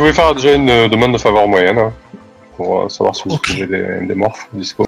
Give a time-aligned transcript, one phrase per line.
[0.00, 1.92] pouvez faire déjà une euh, demande de faveur moyenne hein,
[2.56, 3.42] pour euh, savoir si vous Ok.
[3.42, 4.86] trouvez des, des morphes dispo.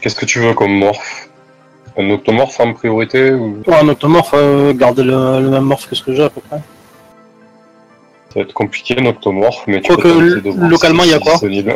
[0.00, 1.28] Qu'est-ce que tu veux comme morphe?
[1.96, 3.62] Un octomorphe en priorité ou?
[3.64, 6.40] Pour un octomorphe, euh, garder le, le même morph que ce que j'ai à peu
[6.40, 6.58] près.
[8.30, 11.08] ça va être compliqué un octomorphe, mais tu Quoique, peux tenter de voir localement, si
[11.08, 11.32] il y a c'est quoi?
[11.34, 11.74] disponible.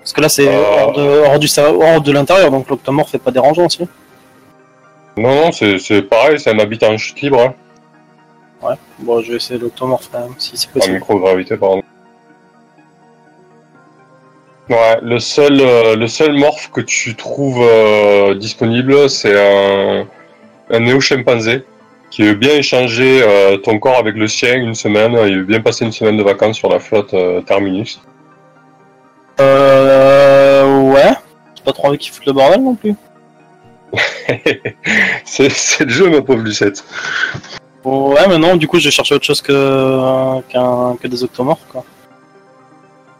[0.00, 0.62] Parce que là, c'est Euh.
[0.82, 3.88] hors, de, hors, du, sa- hors de l'intérieur, donc l'octomorphe est pas dérangeant aussi.
[5.16, 7.54] Non, non, c'est c'est pareil, c'est un habitat en chute libre, hein,
[9.00, 10.94] Bon, je vais essayer l'octomorphe quand même, si c'est en possible.
[10.94, 11.82] microgravité, pardon.
[14.70, 20.06] Ouais, le seul, euh, le seul morphe que tu trouves euh, disponible, c'est un,
[20.70, 21.64] un néo-chimpanzé
[22.10, 25.16] qui veut bien échanger euh, ton corps avec le sien une semaine.
[25.26, 27.14] Il veut bien passer une semaine de vacances sur la flotte
[27.46, 28.00] Terminus.
[29.40, 30.92] Euh.
[30.92, 31.12] Ouais.
[31.54, 32.94] C'est pas trop envie qu'il foute le bordel non plus.
[35.24, 36.84] c'est c'est le jeu, ma pauvre Lucette.
[37.84, 40.40] Ouais, mais non, du coup, je vais chercher autre chose que,
[41.00, 41.84] que des octomorphes, quoi.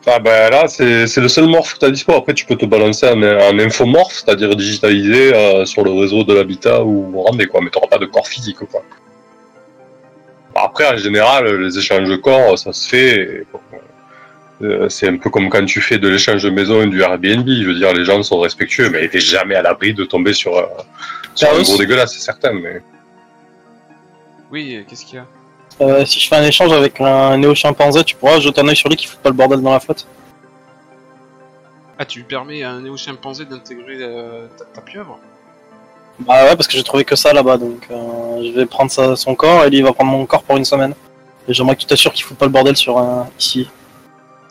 [0.04, 2.12] Ah ben là, c'est le seul morphe que tu as dispo.
[2.12, 6.34] Après, tu peux te balancer en, en infomorphe, c'est-à-dire digitalisé euh, sur le réseau de
[6.34, 7.60] l'habitat ou randé, quoi.
[7.62, 8.82] Mais tu pas de corps physique, quoi.
[10.56, 13.44] Après, en général, les échanges de corps, ça se fait.
[14.62, 17.48] euh, c'est un peu comme quand tu fais de l'échange de maison et du Airbnb.
[17.48, 20.56] Je veux dire, les gens sont respectueux, mais t'es jamais à l'abri de tomber sur,
[20.56, 20.64] euh,
[21.36, 21.64] sur Ah un oui.
[21.64, 22.52] gros dégueulasse, c'est certain.
[22.54, 22.82] Mais
[24.53, 25.27] Oui, euh, qu'est-ce qu'il y a
[25.81, 28.89] Euh, si je fais un échange avec un néo-chimpanzé, tu pourras jeter un oeil sur
[28.89, 30.06] lui qui fout pas le bordel dans la flotte.
[31.98, 35.19] Ah, tu permets à un néo-chimpanzé d'intégrer euh, ta, ta pieuvre
[36.20, 39.17] Bah ouais, parce que j'ai trouvé que ça là-bas, donc euh, je vais prendre sa-
[39.17, 40.94] son corps et lui il va prendre mon corps pour une semaine.
[41.48, 43.69] Et j'aimerais que tu t'assures qu'il fout pas le bordel sur un ici.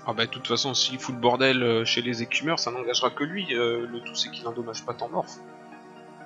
[0.07, 3.11] Ah bah de toute façon, s'il fout le bordel euh, chez les écumeurs, ça n'engagera
[3.11, 3.47] que lui.
[3.53, 5.35] euh, le tout, c'est qu'il n'endommage pas ton morph.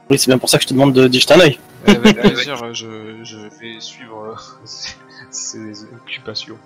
[0.09, 1.59] Oui, c'est bien pour ça que je te demande de jeter un oeil.
[1.83, 4.35] Plaisir, euh, je, je vais suivre euh,
[4.66, 4.93] ses,
[5.31, 6.57] ses occupations.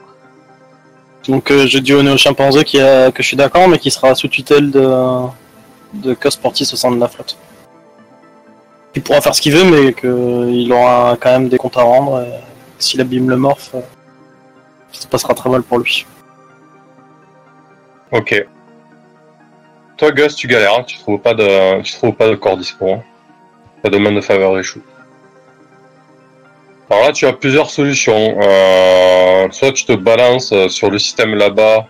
[1.28, 4.16] Donc euh, je dis au néo-chimpanzé qui a- que je suis d'accord, mais qui sera
[4.16, 4.90] sous tutelle de,
[5.94, 7.38] de Cos Portis au sein de la flotte.
[8.96, 12.22] Il pourra faire ce qu'il veut, mais qu'il aura quand même des comptes à rendre.
[12.22, 12.40] et
[12.80, 13.82] S'il abîme le morph, euh,
[14.92, 16.06] ça se passera très mal pour lui.
[18.12, 18.48] ok.
[19.98, 20.76] Toi, Gus, tu galères.
[20.80, 20.84] hein.
[20.84, 22.90] Tu trouves pas de, tu trouves pas de corps dispo.
[22.94, 23.04] hein.
[23.84, 24.82] Ta demande de faveur échoue.
[26.90, 28.40] Alors là, tu as plusieurs solutions.
[28.42, 31.86] Euh, soit tu te balances euh, sur le système là-bas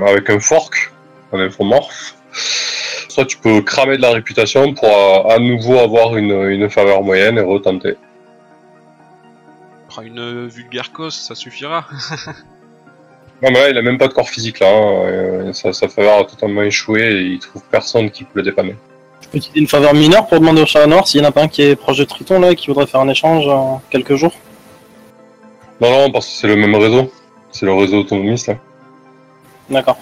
[0.00, 0.92] avec un fork,
[1.32, 2.14] un infomorphe.
[3.08, 7.02] Soit tu peux cramer de la réputation pour euh, à nouveau avoir une, une faveur
[7.02, 7.94] moyenne et retenter.
[9.88, 11.86] Fera une vulgaire cause, ça suffira.
[13.40, 14.66] Non mais là, il a même pas de corps physique là.
[14.68, 15.52] hein.
[15.52, 18.74] Sa, sa faveur a totalement échoué et il trouve personne qui peut le dépanner.
[19.34, 21.48] Utiliser une faveur mineure pour demander au chat noir s'il y en a pas un
[21.48, 24.32] qui est proche de Triton là et qui voudrait faire un échange en quelques jours.
[25.80, 27.12] Non, non, parce que c'est le même réseau.
[27.52, 28.54] C'est le réseau autonomiste là.
[29.70, 29.98] D'accord.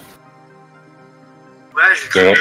[1.75, 1.81] Ouais,
[2.13, 2.39] je vais la rep.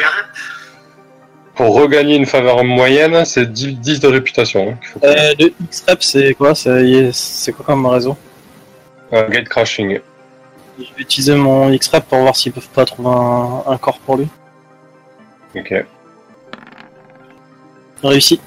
[1.56, 4.70] Pour regagner une faveur moyenne, c'est 10, 10 de réputation.
[4.70, 5.00] hein, faut.
[5.04, 6.54] Euh, le X-Rep c'est quoi?
[6.54, 8.16] C'est quoi comme réseau?
[9.10, 10.00] Un gate crashing.
[10.78, 14.18] Je vais utiliser mon X-Rep pour voir s'ils peuvent pas trouver un, un corps pour
[14.18, 14.28] lui.
[15.56, 15.74] Ok.
[18.06, 18.40] Réussi.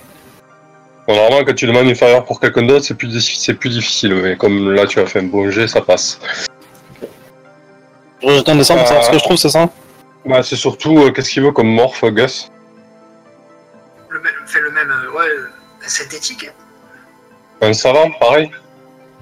[1.07, 4.13] Bon, normalement, quand tu demandes une faveur pour quelqu'un d'autre, c'est plus, c'est plus difficile.
[4.15, 6.19] Mais comme là, tu as fait un bon jet, ça passe.
[8.21, 9.69] Je rejette un dessin pour savoir ce que je trouve, c'est ça
[10.25, 12.51] Bah, c'est surtout, euh, qu'est-ce qu'il veut comme morph, Gus
[14.09, 15.47] Le même, fait le même, euh, ouais, euh,
[15.87, 16.51] synthétique.
[17.61, 18.51] Un savant, pareil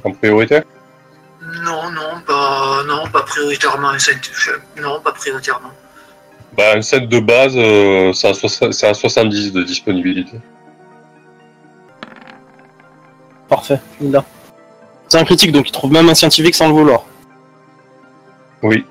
[0.04, 0.62] En priorité
[1.64, 3.92] Non, non, pas, non, pas prioritairement.
[4.82, 5.72] Non, pas prioritairement.
[6.58, 10.40] Bah, un set de base, euh, c'est à, soix- c'est à 70 de disponibilité.
[13.48, 14.26] Parfait, il l'a.
[15.08, 17.04] C'est un critique, donc il trouve même un scientifique sans le vouloir.
[18.64, 18.86] Oui,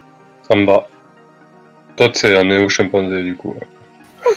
[0.48, 0.86] ça me va.
[1.96, 3.54] Toi, c'est un néo-chimpanzé, du coup.
[4.22, 4.36] Putain,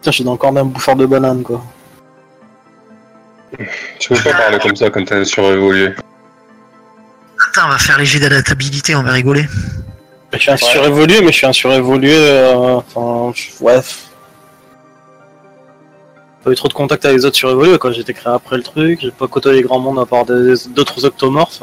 [0.04, 1.64] je suis dans le corps d'un bouffeur de banane, quoi.
[3.98, 5.88] Tu peux pas parler comme ça quand t'es surévolué.
[7.48, 9.46] Attends, on va faire les jets d'adaptabilité, on va rigoler.
[10.32, 10.58] Je suis un Ouais.
[10.58, 12.14] surévolué, mais je suis un surévolué.
[12.14, 13.80] Euh, enfin, je- ouais.
[16.44, 17.92] Pas eu trop de contact avec les autres surévolués, quoi.
[17.92, 21.62] J'ai été créé après le truc, j'ai pas côtoyé grand monde à part d'autres octomorphes.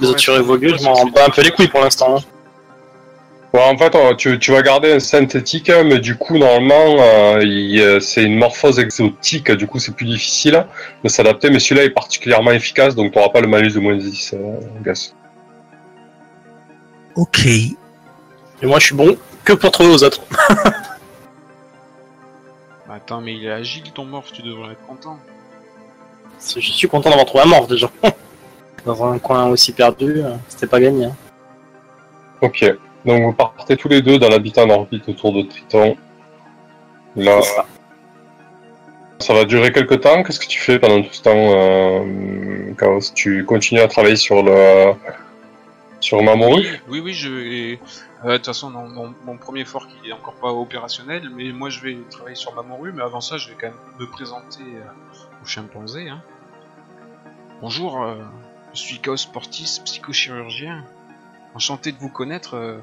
[0.00, 2.16] Les autres surévolués, je m'en rends pas un peu les couilles pour l'instant.
[2.16, 2.20] hein.
[3.54, 8.00] Ouais, en fait, tu, tu vas garder un synthétique, mais du coup, normalement, euh, euh,
[8.00, 10.64] c'est une morphose exotique, du coup, c'est plus difficile
[11.04, 13.94] de s'adapter, mais celui-là est particulièrement efficace, donc tu n'auras pas le malus de moins
[13.96, 14.38] 10, euh,
[14.82, 15.14] Gus.
[17.14, 17.46] Ok.
[18.62, 20.20] Et moi, je suis bon que pour trouver aux autres.
[22.88, 25.18] Attends, mais il est agile ton morph, tu devrais être content.
[26.54, 27.90] Je suis content d'avoir trouvé un mort déjà.
[28.84, 31.06] Dans un coin aussi perdu, euh, c'était pas gagné.
[31.06, 31.16] hein.
[32.40, 32.64] Ok.
[33.04, 35.96] Donc vous partez tous les deux dans l'habitat en orbite autour de Triton.
[37.16, 37.64] Là, ça.
[39.20, 40.22] ça va durer quelques temps.
[40.22, 43.00] Qu'est-ce que tu fais pendant tout ce temps, euh, Chaos?
[43.14, 44.92] Tu continues à travailler sur le
[46.00, 46.80] sur Mamoru?
[46.88, 47.76] Oui, oui, je
[48.24, 51.52] euh, De toute façon, non, mon, mon premier fort qui est encore pas opérationnel, mais
[51.52, 54.06] moi je vais travailler sur ma morue, mais avant ça, je vais quand même me
[54.06, 56.08] présenter euh, au chimpanzé.
[56.08, 56.22] Hein.
[57.60, 58.16] Bonjour, euh,
[58.74, 60.84] je suis Chaos Portis, psychochirurgien.
[61.54, 62.56] Enchanté de vous connaître.
[62.56, 62.78] euh,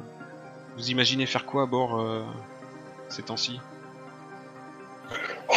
[0.77, 2.23] vous imaginez faire quoi à bord euh,
[3.09, 3.59] ces temps-ci?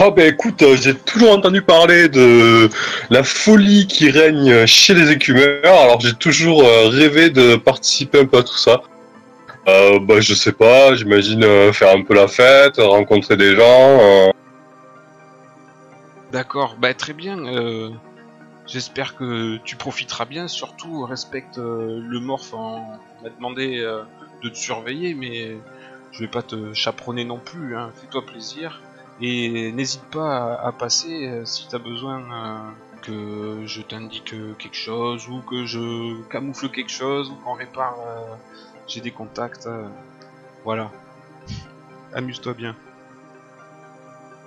[0.01, 2.71] Oh ben écoute, euh, j'ai toujours entendu parler de
[3.11, 8.39] la folie qui règne chez les écumeurs, alors j'ai toujours rêvé de participer un peu
[8.39, 8.81] à tout ça.
[9.69, 13.63] Euh, bah je sais pas, j'imagine euh, faire un peu la fête, rencontrer des gens.
[14.01, 14.31] euh.
[16.33, 17.39] D'accord, bah très bien.
[18.67, 20.49] J'espère que tu profiteras bien.
[20.49, 22.55] Surtout, respecte le morph.
[22.55, 22.99] En...
[23.21, 23.81] On m'a demandé
[24.43, 25.57] de te surveiller, mais
[26.11, 27.77] je vais pas te chaperonner non plus.
[27.77, 27.91] Hein.
[28.01, 28.81] Fais-toi plaisir
[29.21, 32.59] et n'hésite pas à, passer si t'as besoin euh,
[33.03, 37.97] que je t'indique quelque chose ou que je camoufle quelque chose ou qu'on répare.
[38.93, 39.67] J'ai des contacts.
[39.67, 39.87] euh,
[40.65, 40.91] Voilà.
[42.15, 42.77] Amuse-toi bien.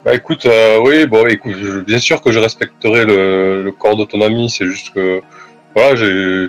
[0.03, 3.95] Bah écoute, euh, oui, bon écoute, je- bien sûr que je respecterai le, le corps
[3.97, 5.21] de ton ami, c'est juste que
[5.75, 6.47] voilà, j'ai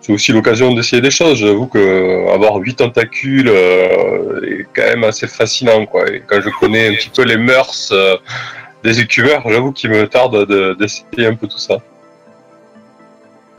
[0.00, 1.38] c'est aussi l'occasion d'essayer des choses.
[1.38, 6.08] J'avoue que avoir huit tentacules euh, est quand même assez fascinant, quoi.
[6.10, 8.16] Et quand je connais un petit peu les mœurs euh,
[8.82, 11.78] des écumeurs, j'avoue qu'il me tarde de- d'essayer un peu tout ça.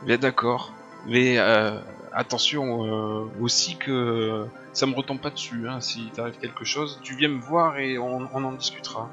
[0.02, 0.72] Bien d'accord.
[1.06, 1.72] Mais euh,
[2.12, 5.68] attention euh, aussi que ça me retombe pas dessus.
[5.68, 9.08] Hein, si t'arrive quelque chose, tu viens me voir et on, on en discutera.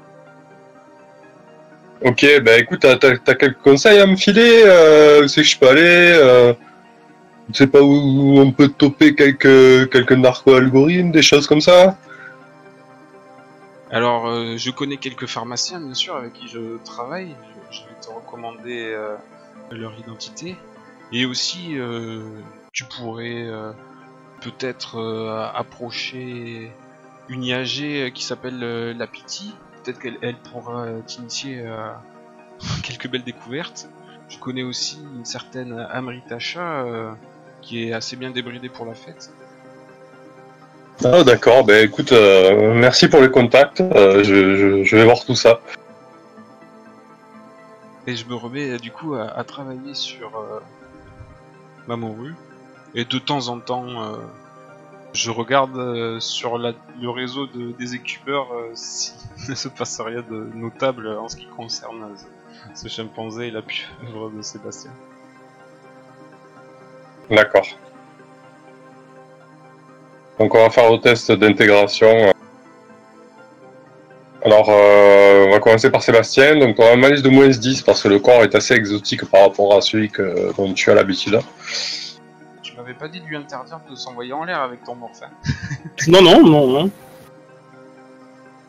[2.02, 5.46] Ok, bah écoute, t'as t'as- t'as quelques conseils à me filer euh, Où c'est que
[5.48, 6.52] je peux aller euh,
[7.52, 11.96] Je sais pas où on peut toper quelques, quelques narco-algorithmes, des choses comme ça
[13.90, 17.34] Alors, euh, je connais quelques pharmaciens, bien sûr, avec qui je travaille.
[17.70, 18.94] Je, je vais te recommander
[19.70, 20.56] leur identité.
[21.12, 21.76] Et aussi,
[22.76, 23.72] tu pourrais euh,
[24.42, 26.70] peut-être euh, approcher
[27.30, 29.54] une IAG qui s'appelle euh, la Pity.
[29.82, 32.02] Peut-être qu'elle elle pourra euh, t'initier à
[32.82, 33.88] quelques belles découvertes.
[34.28, 37.12] Je connais aussi une certaine Amritacha euh,
[37.62, 39.30] qui est assez bien débridée pour la fête.
[41.02, 45.24] Ah d'accord, bah écoute, euh, merci pour les contacts, euh, je, je, je vais voir
[45.24, 45.60] tout ça.
[48.06, 50.60] Et je me remets euh, du coup à, à travailler sur euh,
[51.86, 52.34] Mamoru.
[52.94, 54.16] Et de temps en temps, euh,
[55.12, 59.14] je regarde euh, sur le réseau de, des écumeurs euh, s'il
[59.48, 62.14] ne se passe rien de notable en ce qui concerne
[62.74, 64.90] ce, chimpanzé et la pieuvre de Sébastien.
[67.30, 67.66] D'accord.
[70.38, 72.32] Donc on va faire le test d'intégration.
[74.44, 76.56] Alors, on va commencer par Sébastien.
[76.56, 79.24] Donc, on a un malus de moins 10 parce que le corps est assez exotique
[79.24, 81.40] par rapport à celui que, dont tu as l'habitude.
[82.86, 85.26] Tu m'avais pas dit de lui interdire de s'envoyer en l'air avec ton morphin.
[86.06, 86.90] Non, non, non, non.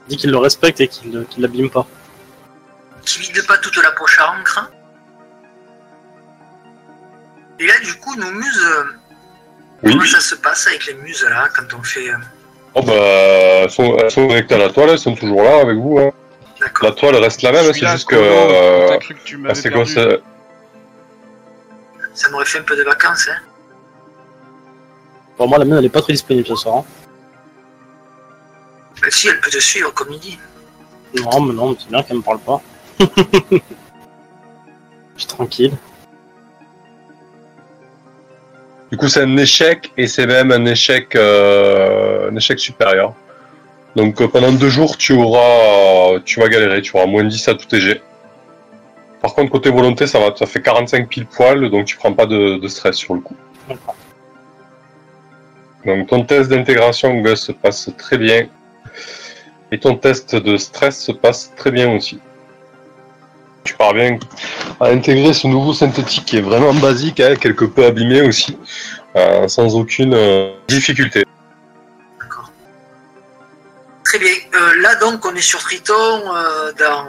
[0.08, 1.86] Dit qu'il le respecte et qu'il qu'il l'abîme pas.
[3.06, 4.72] Qui vide pas toute la poche à encre.
[7.60, 8.84] Et là, du coup, nos muses, euh,
[9.84, 9.92] Oui.
[9.92, 12.10] comment ça se passe avec les muses là, quand on fait.
[12.10, 12.18] euh,
[12.74, 15.78] Oh, bah, elles sont, elles sont connectées à la toile, elles sont toujours là avec
[15.78, 16.00] vous.
[16.00, 16.10] Hein.
[16.82, 18.16] La toile reste la même, c'est Celui-là, juste que.
[18.16, 20.00] Euh, t'as cru que tu ah, m'avais c'est quoi Ça
[22.32, 23.38] m'aurait fait un peu de vacances, hein.
[25.38, 26.78] Pour moi, la mienne, elle est pas très disponible ce soir.
[26.78, 26.86] hein.
[29.02, 30.38] Bah, si, elle peut te suivre comme il dit.
[31.16, 32.62] Non, mais non, mais c'est bien qu'elle me parle pas.
[35.16, 35.74] Je suis tranquille.
[38.92, 43.14] Du coup, c'est un échec et c'est même un échec, euh, un échec supérieur.
[43.96, 47.56] Donc euh, pendant deux jours, tu auras, tu vas galérer, tu auras moins 10 à
[47.56, 48.02] tout tes jets.
[49.22, 52.26] Par contre, côté volonté, ça va, ça fait 45 pile poil, donc tu prends pas
[52.28, 53.36] de, de stress sur le coup.
[53.68, 53.96] D'accord.
[55.88, 58.48] Donc ton test d'intégration, Gus, se passe très bien.
[59.72, 62.20] Et ton test de stress se passe très bien aussi.
[63.64, 64.20] Tu parviens
[64.82, 68.58] à intégrer ce nouveau synthétique qui est vraiment basique, hein, quelque peu abîmé aussi,
[69.16, 71.24] euh, sans aucune euh, difficulté.
[72.20, 72.52] D'accord.
[74.04, 74.30] Très bien.
[74.30, 75.94] Euh, là, donc, on est sur Triton,
[76.80, 77.08] dans.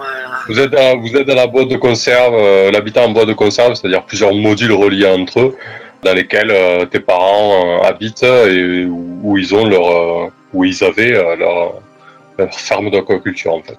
[0.48, 3.74] Vous êtes à, vous êtes à la boîte de conserve, l'habitat en boîte de conserve,
[3.74, 5.56] c'est-à-dire plusieurs modules reliés entre eux,
[6.02, 10.84] dans lesquels euh, tes parents euh, habitent et où, ils ont leur, euh, où ils
[10.84, 13.78] avaient euh, leur, ferme d'aquaculture en fait.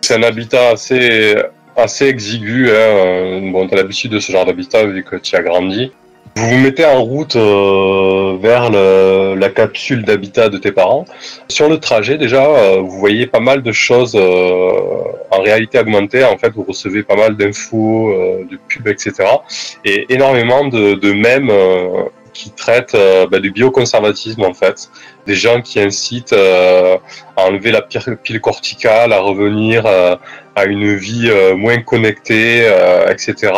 [0.00, 1.36] C'est un habitat assez
[1.76, 2.70] assez exigu.
[2.70, 3.52] Hein.
[3.52, 5.92] Bon, t'as l'habitude de ce genre d'habitat vu que tu as grandi.
[6.38, 11.04] Vous vous mettez en route euh, vers le- la capsule d'habitat de tes parents.
[11.48, 14.70] Sur le trajet, déjà, euh, vous voyez pas mal de choses euh,
[15.32, 16.22] en réalité augmentée.
[16.24, 19.12] En fait, vous recevez pas mal d'infos, euh, de pubs, etc.
[19.84, 22.04] Et énormément de, de mèmes euh,
[22.38, 24.88] qui traitent euh, bah, du bioconservatisme, en fait.
[25.26, 26.96] Des gens qui incitent euh,
[27.36, 30.14] à enlever la pile corticale, à revenir euh,
[30.54, 32.66] à une vie moins connectée,
[33.10, 33.52] etc.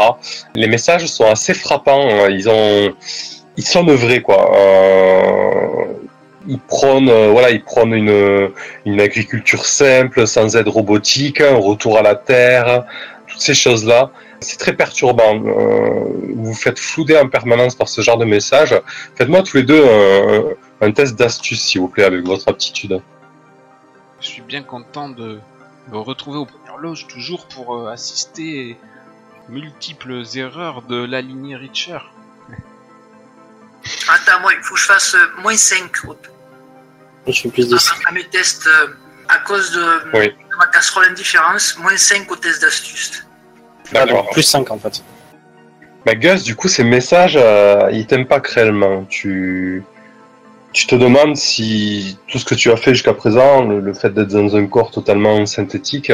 [0.55, 2.09] Les messages sont assez frappants.
[2.11, 2.29] hein.
[2.29, 2.95] Ils ont,
[3.57, 4.41] ils vrais quoi.
[6.47, 8.51] Ils prônent, voilà, ils prônent une,
[8.85, 12.85] une agriculture simple, sans aide robotique, un retour à la terre,
[13.29, 14.11] toutes ces choses-là.
[14.41, 15.35] C'est très perturbant.
[15.45, 16.05] Euh,
[16.35, 18.75] vous vous faites flouder en permanence par ce genre de messages.
[19.17, 23.01] Faites-moi tous les deux un, un test d'astuce, s'il vous plaît, avec votre aptitude.
[24.21, 25.39] Je suis bien content de
[25.93, 28.77] me retrouver aux premières loges, toujours pour euh, assister
[29.49, 31.99] aux multiples erreurs de la lignée Richer.
[34.09, 36.17] Attends, moi, il faut que je fasse euh, moins 5 au-
[37.27, 38.89] Je fais plus de à mes tests euh,
[39.29, 40.29] à cause de, Oui.
[40.29, 41.77] de ma casserole indifférence.
[41.79, 43.25] Moins 5 au test d'astuce.
[43.93, 44.29] D'accord.
[44.31, 45.03] plus 5 en fait.
[46.07, 49.05] Bah Gus, du coup, ces messages, euh, ils pas réellement.
[49.09, 49.83] Tu,
[50.73, 54.11] tu te demandes si tout ce que tu as fait jusqu'à présent, le, le fait
[54.11, 56.11] d'être dans un corps totalement synthétique,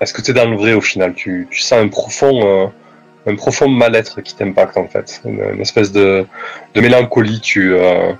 [0.00, 1.12] est-ce que tu es dans le vrai au final?
[1.14, 2.66] Tu, tu sens un profond, euh,
[3.30, 6.24] un profond mal-être qui t'impacte en fait, une, une espèce de,
[6.74, 7.40] de mélancolie.
[7.40, 8.12] Tu, euh,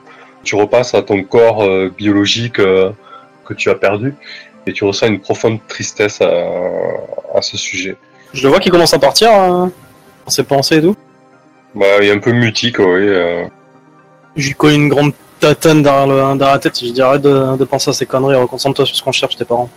[0.45, 4.15] tu repasses à ton corps biologique que tu as perdu
[4.67, 6.45] et tu ressens une profonde tristesse à,
[7.35, 7.97] à ce sujet.
[8.33, 9.71] Je le vois qui commence à partir hein,
[10.25, 10.97] dans ses pensées et tout.
[11.75, 12.85] Bah, il est un peu mutique, oui.
[12.87, 13.47] euh.
[14.37, 16.79] Je lui colle une grande tatane derrière, le, derrière la tête.
[16.79, 19.37] Je lui dis arrête de, de penser à ces conneries, reconcentre-toi sur ce qu'on cherche
[19.37, 19.69] tes parents.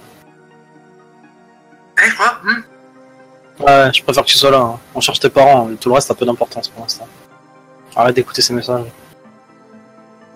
[1.97, 2.61] Hein, je crois hmm
[3.59, 4.57] Ouais, je préfère que tu sois là.
[4.59, 4.79] hein.
[4.93, 7.07] On cherche tes parents, tout le reste a peu d'importance pour l'instant.
[7.95, 8.83] Arrête d'écouter ces messages.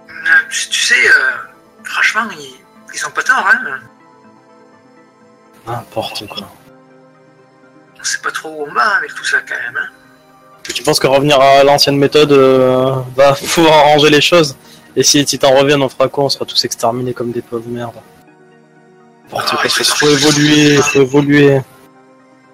[0.09, 0.11] Euh,
[0.49, 1.38] tu, tu sais, euh,
[1.83, 2.55] franchement, ils,
[2.95, 3.45] ils ont pas tort.
[3.53, 3.79] Hein.
[5.67, 6.47] N'importe quoi.
[8.00, 9.77] On sait pas trop où on va avec tout ça quand même.
[9.77, 9.89] Hein.
[10.74, 14.56] Tu penses que revenir à l'ancienne méthode euh, va pouvoir arranger les choses?
[14.96, 16.25] Et si les titans reviennent, on fera quoi?
[16.25, 17.96] On sera tous exterminés comme des pauvres merdes.
[19.25, 21.62] N'importe Ah, il faut- faut évoluer, faut évoluer.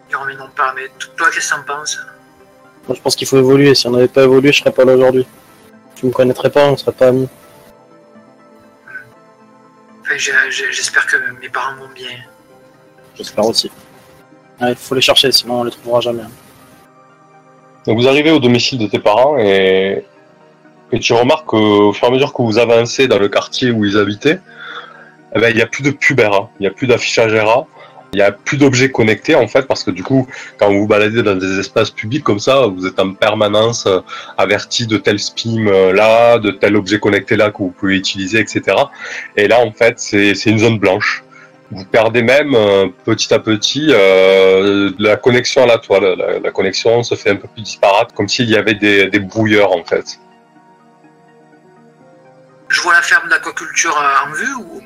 [0.10, 1.98] Ils reviendront pas, mais toi, qu'est-ce que t'en penses?
[2.88, 3.74] Moi, je pense qu'il faut évoluer.
[3.76, 5.26] Si on n'avait pas évolué, je serais pas là aujourd'hui.
[5.96, 7.28] Tu me connaîtrais pas, on serait pas amis.
[10.02, 10.16] Enfin,
[10.72, 12.10] J'espère que mes parents vont bien.
[13.16, 13.72] J'espère aussi.
[14.62, 16.24] Il faut les chercher, sinon on les trouvera jamais.
[17.86, 20.06] Donc vous arrivez au domicile de tes parents et,
[20.92, 23.86] et tu remarques qu'au fur et à mesure que vous avancez dans le quartier où
[23.86, 24.40] ils habitaient,
[25.36, 27.68] eh ben, il n'y a plus de pub RA, il n'y a plus d'affichage RA,
[28.14, 30.26] il n'y a plus d'objets connectés en fait, parce que du coup,
[30.58, 34.00] quand vous vous baladez dans des espaces publics comme ça, vous êtes en permanence euh,
[34.38, 38.40] averti de tel spim euh, là, de tel objet connecté là que vous pouvez utiliser,
[38.40, 38.78] etc.
[39.36, 41.25] Et là, en fait, c'est une zone blanche.
[41.72, 46.16] Vous perdez même euh, petit à petit euh, la connexion à la toile.
[46.18, 49.20] La, la connexion se fait un peu plus disparate, comme s'il y avait des, des
[49.20, 50.20] brouilleurs en fait.
[52.70, 54.82] Je vois la ferme d'aquaculture euh, en vue ou?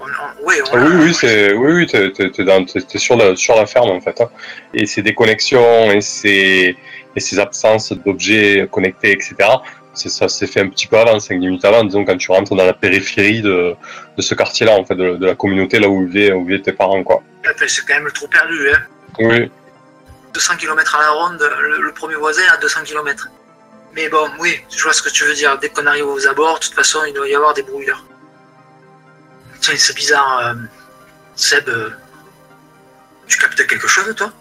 [0.00, 2.80] On, on- ouais, on Ah oui, oui, c'est, oui, oui, t'es, t'es, t'es dans- t'es-
[2.82, 4.20] t'es sur la, sur la ferme en fait.
[4.20, 4.28] hein.
[4.74, 6.76] Et ces déconnexions et ces,
[7.14, 9.34] et ces absences d'objets connectés, etc.
[9.94, 12.54] C'est, ça s'est fait un petit peu avant, 5 minutes avant, disons quand tu rentres
[12.54, 13.74] dans la périphérie de,
[14.16, 16.72] de ce quartier-là, en fait, de, de la communauté là où vivaient, où vivaient tes
[16.72, 17.22] parents, quoi.
[17.44, 18.70] Enfin, C'est quand même le trou perdu.
[18.70, 18.78] Hein.
[19.18, 19.50] Oui,
[20.32, 23.28] 200 km à la ronde, le, le premier voisin à 200 km.
[23.94, 25.58] Mais bon, oui, je vois ce que tu veux dire.
[25.58, 28.02] Dès qu'on arrive aux abords, de toute façon, il doit y avoir des brouilleurs.
[29.60, 30.38] Tiens, c'est bizarre.
[30.46, 30.54] euh,
[31.36, 31.90] Seb, euh,
[33.26, 34.32] tu captes quelque chose, toi?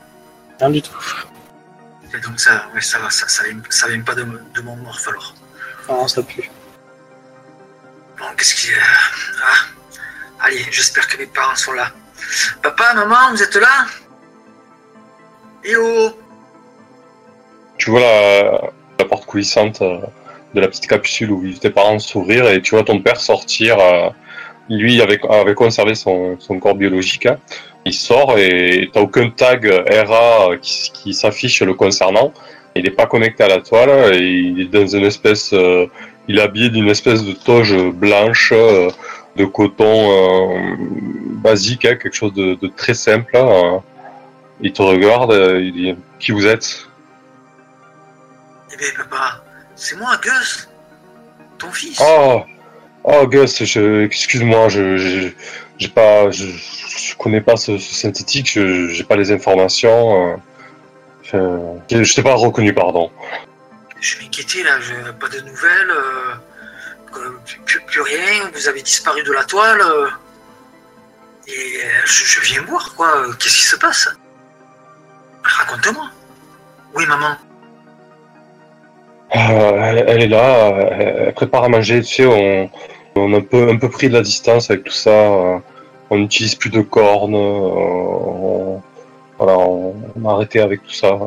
[0.61, 0.91] Rien du tout.
[2.13, 4.75] Et donc ça, ouais, ça va, ça, ça, vient, ça vient pas de, de mon
[4.77, 5.33] morph alors.
[5.89, 6.49] Non, ça pue.
[8.17, 8.77] Bon, qu'est-ce qu'il y a
[9.43, 11.91] Ah, allez, j'espère que mes parents sont là.
[12.61, 13.85] Papa, maman, vous êtes là?
[15.63, 16.11] Eh oh
[17.77, 17.99] tu vois
[18.99, 19.97] la, porte coulissante euh,
[20.53, 23.79] de la petite capsule où vivent tes parents s'ouvrir et tu vois ton père sortir.
[23.79, 24.09] euh,
[24.69, 27.25] lui avait, avait conservé son, son corps biologique.
[27.25, 27.37] hein.
[27.85, 32.31] Il sort et t'as aucun tag RA qui s'affiche le concernant.
[32.75, 35.87] Il n'est pas connecté à la toile et il est dans une espèce, euh,
[36.27, 38.89] il est habillé d'une espèce de toge blanche euh,
[39.35, 40.75] de coton euh,
[41.43, 43.35] basique, hein, quelque chose de, de très simple.
[43.35, 43.81] hein.
[44.61, 46.87] Il te regarde, il dit qui vous êtes?
[48.73, 49.43] Eh bien, papa,
[49.75, 50.69] c'est moi, Gus,
[51.57, 51.99] ton fils.
[52.01, 52.41] Oh,
[53.03, 55.29] oh Gus, excuse-moi, je, je,
[55.77, 60.39] j'ai pas, je, je connais pas ce, ce synthétique, je, j'ai pas les informations.
[61.33, 61.57] Euh.
[61.91, 63.11] Je, je t'ai pas reconnu, pardon.
[63.99, 67.29] Je m'inquiétais là, je- pas de nouvelles, euh,
[67.65, 69.81] plus, plus rien, vous avez disparu de la toile.
[69.81, 70.07] euh,
[71.47, 74.07] et euh, je, je viens voir quoi, qu'est-ce qui se passe?
[75.43, 76.09] Raconte-moi.
[76.95, 77.35] Oui, maman.
[79.31, 82.69] Elle, elle est là, elle prépare à manger, tu sais, on,
[83.15, 85.11] on a un peu, un peu pris de la distance avec tout ça.
[86.09, 88.81] On n'utilise plus de cornes, on,
[89.41, 91.17] voilà, on, on a arrêté avec tout ça.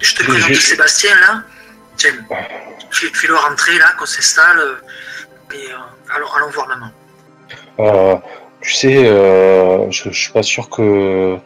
[0.00, 1.42] Je te présente Sébastien là.
[1.96, 2.10] Tiens,
[2.90, 4.58] fais- fais-le rentrer là, qu'on s'installe.
[4.58, 4.74] euh,
[5.54, 6.90] et euh, allons, allons voir maman.
[7.78, 8.16] Euh,
[8.60, 11.36] tu sais, euh, je, je suis pas sûr que,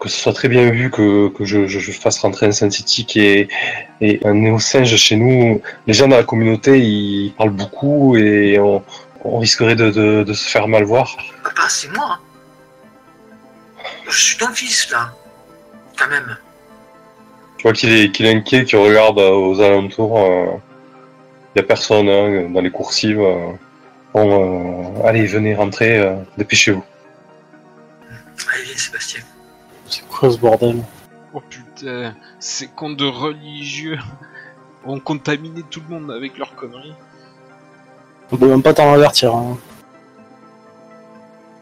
[0.00, 3.16] que ce soit très bien vu que, que je, je, je fasse rentrer un synthétique
[3.16, 3.48] et,
[4.00, 5.62] et un néo-singe chez nous.
[5.86, 8.82] Les gens dans la communauté, ils parlent beaucoup et on,
[9.24, 11.16] on risquerait de, de, de se faire mal voir.
[11.44, 12.06] Papa, c'est moi.
[12.10, 12.18] hein.
[14.14, 15.12] Je suis ton fils là.
[15.98, 16.36] Quand même.
[17.58, 20.60] Tu vois qu'il est, qu'il est inquiet, qu'il regarde euh, aux alentours.
[21.54, 23.20] Il y a personne hein, dans les coursives.
[23.20, 23.52] euh.
[24.12, 26.84] Bon, euh, allez, venez rentrer, euh, dépêchez-vous.
[28.52, 29.20] Allez, viens Sébastien.
[29.88, 30.84] C'est quoi ce bordel
[31.32, 33.98] Oh putain, ces contes de religieux
[34.86, 36.94] ont contaminé tout le monde avec leurs conneries.
[38.30, 39.34] On peut même pas t'en avertir.
[39.34, 39.58] Hein.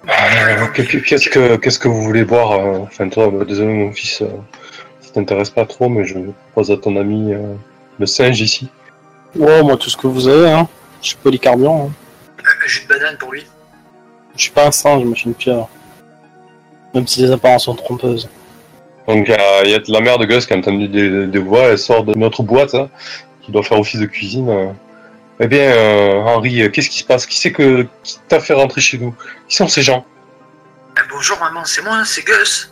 [0.09, 3.73] Euh, que- que- Qu'est-ce que qu'est-ce que vous voulez boire euh, Enfin toi, bah, désolé
[3.73, 4.27] mon fils, euh,
[5.01, 6.15] ça t'intéresse pas trop, mais je
[6.53, 7.55] propose à ton ami euh,
[8.01, 8.69] le singe ici.
[9.37, 10.69] Ouais, moi tout ce que vous avez, hein.
[11.01, 11.91] Je suis polycarburant.
[11.91, 12.43] Hein.
[12.67, 13.47] Jus de banane pour lui.
[14.37, 15.69] Je suis pas un singe, moi je suis une pieuvre.
[16.95, 18.29] Même si les apparences sont trompeuses.
[19.07, 21.63] Donc euh, il y a la mère de Gus qui a entendu des, des voix,
[21.65, 22.89] elle sort de notre boîte hein,
[23.43, 24.75] qui doit faire office de cuisine.
[25.45, 27.27] Eh bien euh, Henri, euh, qu'est-ce qui se passe?
[27.27, 29.13] Qui c'est que qui t'a fait rentrer chez nous?
[29.49, 30.07] Qui sont ces gens?
[30.97, 32.71] Ah, bonjour maman, c'est moi, c'est Gus.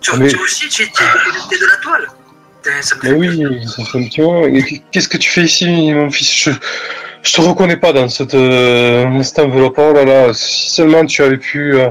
[0.00, 2.06] Tu, Mais- tu aussi, tu es es de la toile.
[2.62, 4.46] Putain, ça me Mais oui, ça fait un petit moment.
[4.92, 6.32] Qu'est-ce que tu fais ici, mon fils?
[6.44, 6.50] Je,
[7.24, 9.74] je te reconnais pas dans cette, euh, cette enveloppe.
[9.78, 11.90] Oh là là, si seulement tu avais pu, euh,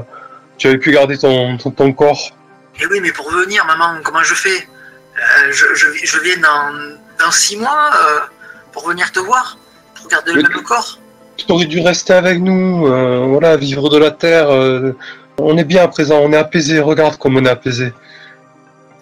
[0.56, 2.30] tu avais pu garder ton, ton, ton corps.
[2.80, 4.48] Eh oui, mais pour venir, maman, comment je fais?
[4.58, 8.20] Euh, je, je, je viens dans, dans six mois euh,
[8.72, 9.58] pour venir te voir,
[10.10, 10.98] garder le Mais- même corps.
[11.36, 14.50] Tu aurais dû rester avec nous, euh, voilà, vivre de la terre.
[14.50, 14.92] euh,
[15.38, 16.80] on est bien à présent, on est apaisé.
[16.80, 17.92] Regarde comme on est apaisé.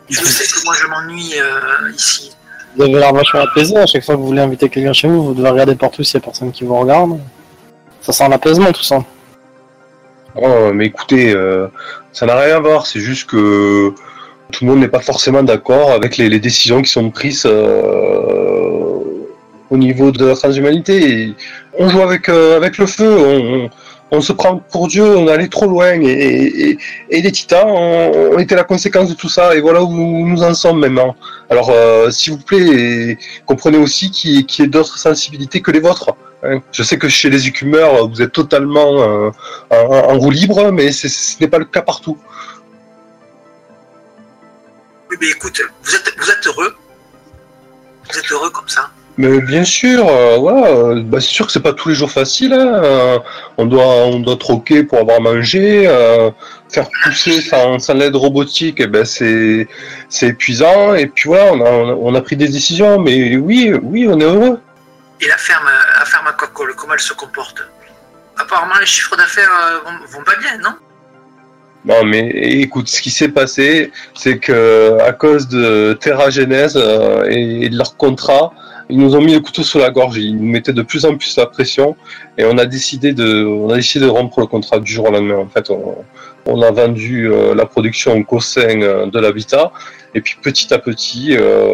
[0.09, 2.31] Je sais que moi je m'ennuie euh, ici.
[2.77, 5.25] Vous avez l'air vachement apaisé, à chaque fois que vous voulez inviter quelqu'un chez vous,
[5.25, 7.18] vous devez regarder partout s'il y a personne qui vous regarde.
[8.03, 9.03] Ça sent l'apaisement tout ça.
[10.37, 11.66] Oh, mais écoutez, euh,
[12.12, 12.87] ça n'a rien à voir.
[12.87, 13.92] C'est juste que
[14.53, 18.67] tout le monde n'est pas forcément d'accord avec les, les décisions qui sont prises euh,
[19.70, 21.35] au niveau de la transhumanité.
[21.78, 23.68] On joue avec euh, le feu.
[24.11, 25.04] On, se prend pour Dieu.
[25.04, 26.00] On est allé trop loin.
[26.00, 26.78] Et,
[27.11, 29.54] et, les Titans ont, été la conséquence de tout ça.
[29.54, 31.14] Et voilà où nous, en sommes maintenant.
[31.50, 35.81] Alors, euh, s'il vous plaît, comprenez aussi qu'il qu'il y ait d'autres sensibilités que les
[35.81, 36.14] vôtres.
[36.42, 36.62] hein.
[36.72, 39.31] Je sais que chez les écumeurs, vous êtes totalement euh,
[39.70, 41.09] en, roue libre, mais ce
[41.40, 42.18] n'est pas le cas partout.
[45.11, 46.74] Oui, mais écoute, vous êtes, vous êtes heureux.
[48.11, 48.90] Vous êtes heureux comme ça.
[49.18, 52.11] Mais bien sûr, euh, voilà, euh, bah, c'est sûr que c'est pas tous les jours
[52.11, 52.52] facile.
[52.52, 53.18] hein, euh,
[53.57, 56.31] on doit, on doit troquer pour avoir mangé, euh,
[56.70, 59.66] faire pousser sans, sans l'aide robotique, eh ben c'est,
[60.09, 60.94] c'est épuisant.
[60.94, 64.24] Et puis voilà, on a, on a, pris des décisions, mais oui, oui, on est
[64.24, 64.61] heureux.
[65.20, 67.61] Et la ferme, la ferme à Coca-Cola, comment elle se comporte?
[68.37, 70.76] Apparemment, les chiffres d'affaires euh, vont, vont pas bien, non?
[71.85, 77.24] Non, mais écoute, ce qui s'est passé, c'est que à cause de Terra Genèse euh,
[77.28, 78.52] et de leur contrat,
[78.90, 80.16] ils nous ont mis le couteau sous la gorge.
[80.16, 81.96] Ils nous mettaient de plus en plus la pression,
[82.38, 85.12] et on a décidé de, on a décidé de rompre le contrat du jour au
[85.12, 85.38] lendemain.
[85.38, 89.70] En fait, on, a vendu euh, la production au Cossin euh, de l'habitat,
[90.14, 91.68] et puis petit à petit, euh,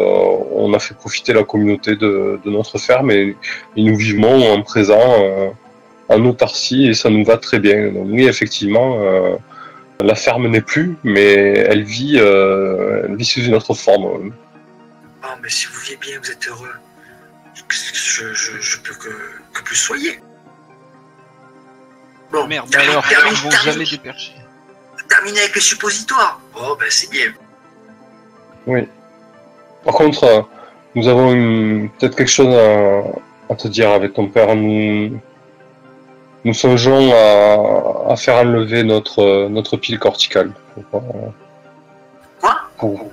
[0.53, 3.37] on a fait profiter la communauté de, notre ferme, et,
[3.77, 5.49] nous vivons en présent euh,
[6.09, 7.91] en autarcie, et ça nous va très bien.
[7.91, 8.99] Donc oui, effectivement.
[10.01, 12.19] La ferme n'est plus, mais elle vit,
[13.09, 14.33] vit sous une autre forme.
[15.23, 16.73] Oh, mais si vous vivez bien, vous êtes heureux.
[17.69, 19.09] Je, je, je peux que,
[19.53, 20.19] que plus soyez.
[22.31, 24.31] Bon, Merde, termine- alors, termine- ils vont termine- jamais dépercher.
[25.09, 26.39] terminer avec les suppositoires.
[26.55, 27.33] Oh, ben c'est bien.
[29.83, 30.41] Par contre, euh,
[30.95, 33.03] nous avons une- peut-être quelque chose à,
[33.51, 34.55] à te dire avec ton père.
[34.55, 35.19] Nous,
[36.43, 40.51] nous songeons à, à faire enlever notre, euh, notre pile corticale.
[40.91, 41.29] Pour, euh,
[42.41, 42.57] Quoi?
[42.77, 43.11] pour-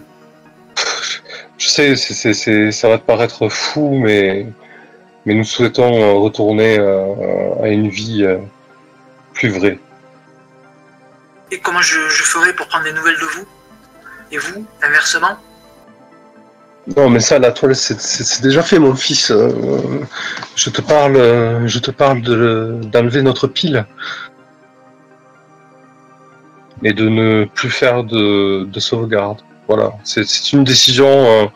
[1.63, 4.47] Je sais, ça va te paraître fou, mais,
[5.25, 8.39] mais nous souhaitons euh, retourner euh, à une vie euh,
[9.33, 9.79] plus vraie.
[11.53, 13.47] Et comment je, je ferai pour prendre des nouvelles de vous?
[14.33, 15.37] Et vous, inversement?
[16.97, 19.31] Non, mais ça, la toile, c'est- déjà fait, mon fils.
[19.31, 20.01] Euh,
[20.57, 23.87] je te parle, euh, je te parle de- d'enlever notre pile
[26.83, 29.43] et de ne plus faire de, de sauvegarde.
[29.69, 31.47] Voilà, c'est une décision euh,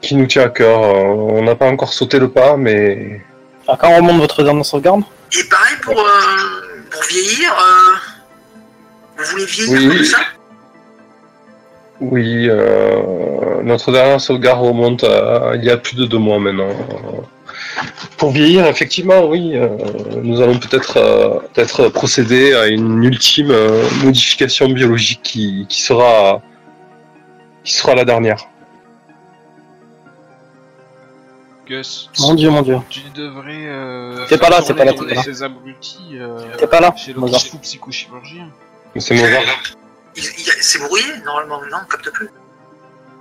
[0.00, 0.82] qui nous tient à cœur.
[0.82, 1.02] Euh,
[1.38, 3.20] on n'a pas encore sauté le pas, mais
[3.66, 5.02] Ah, quand remonte votre dernière sauvegarde?
[5.38, 7.96] Et pareil pour, euh, pour vieillir, euh,
[9.18, 9.96] vous voulez vieillir Oui.
[9.96, 10.18] comme ça?
[12.00, 16.68] Oui, euh, notre dernière sauvegarde remonte à il y a plus de deux mois maintenant.
[18.18, 19.68] Pour vieillir, effectivement, oui, euh,
[20.22, 26.40] nous allons peut-être euh, peut-être procéder à une ultime euh, modification biologique qui, qui sera
[27.68, 28.38] qui sera la dernière.
[31.66, 32.78] Gus, Mon dieu, mon dieu.
[32.88, 33.66] tu devrais.
[33.66, 35.34] Euh, T'es pas là, t'es pas là, tourner t'es pas là.
[35.34, 38.48] Ces abrutis euh, T'es pas là chez le fou psychochirurgien.
[38.94, 39.42] Mais C'est Mozart.
[40.14, 42.30] C'est brouillé normalement, non, on capte plus.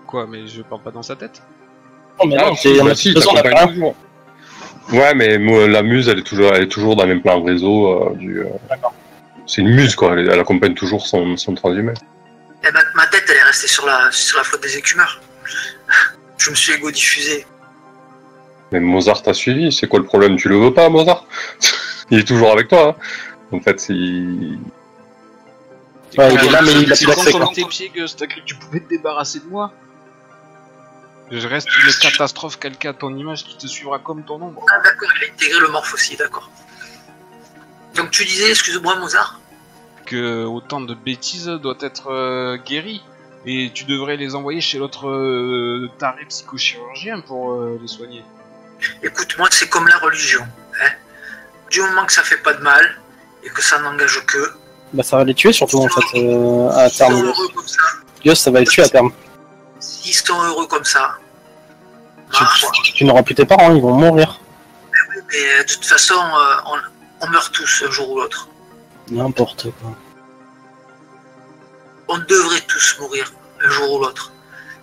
[0.07, 1.41] Quoi, mais je parle pas dans sa tête
[2.19, 3.63] Non, mais non, Ah, c'est on bah a si, toute façon, on a t'accompagnes pas
[3.63, 3.73] un.
[3.73, 3.95] toujours.
[4.93, 8.12] Ouais, mais moi, la muse, elle est toujours, elle est toujours dans les plans réseau.
[8.12, 8.45] euh, du, euh,
[9.45, 10.13] C'est une muse, quoi.
[10.13, 11.91] Elle, elle accompagne toujours son, son transhumé.
[12.67, 15.21] Eh ben, ma tête, elle est restée sur la, sur la flotte des écumeurs.
[16.38, 17.45] Je me suis égo-diffusé.
[18.71, 19.71] Mais Mozart t'a suivi.
[19.71, 20.36] C'est quoi le problème?
[20.36, 21.25] Tu le veux pas, Mozart?
[22.12, 22.97] Il est toujours avec toi.
[22.99, 23.03] hein.
[23.51, 24.60] En fait, il...
[26.17, 28.45] Ouais, il est là, mais il a plus d'accès, tes pieds, Gus, t'as cru que
[28.45, 29.71] tu pouvais te débarrasser de moi
[31.32, 34.65] Je reste une catastrophe calquée à ton image qui te suivra comme ton ombre.
[34.69, 36.49] Ah d'accord, il a intégré le morph aussi, d'accord.
[37.95, 39.39] Donc tu disais, excuse-moi Mozart
[40.07, 43.03] Que autant de bêtises doit être euh, guéri.
[43.45, 48.23] Et tu devrais les envoyer chez l'autre euh, taré psychochirurgien pour euh, les soigner.
[49.03, 50.43] Écoute, moi c'est comme la religion.
[50.81, 50.89] Hein.
[51.69, 52.97] Du moment que ça fait pas de mal
[53.43, 54.51] et que ça n'engage que,
[54.93, 57.25] Bah, ça va les tuer surtout en fait, euh, à sont terme.
[57.25, 59.11] heureux comme ça, va les tuer à terme.
[59.79, 61.17] s'ils sont heureux comme ça,
[62.33, 62.49] Tu, bah,
[62.83, 64.39] tu- tu n'auras plus tes parents, ils vont mourir.
[65.29, 66.55] mais de toute façon, euh,
[67.21, 68.47] on, on meurt tous un jour ou l'autre.
[69.09, 69.91] N'importe quoi.
[72.09, 73.31] On devrait tous mourir
[73.63, 74.31] un jour ou l'autre.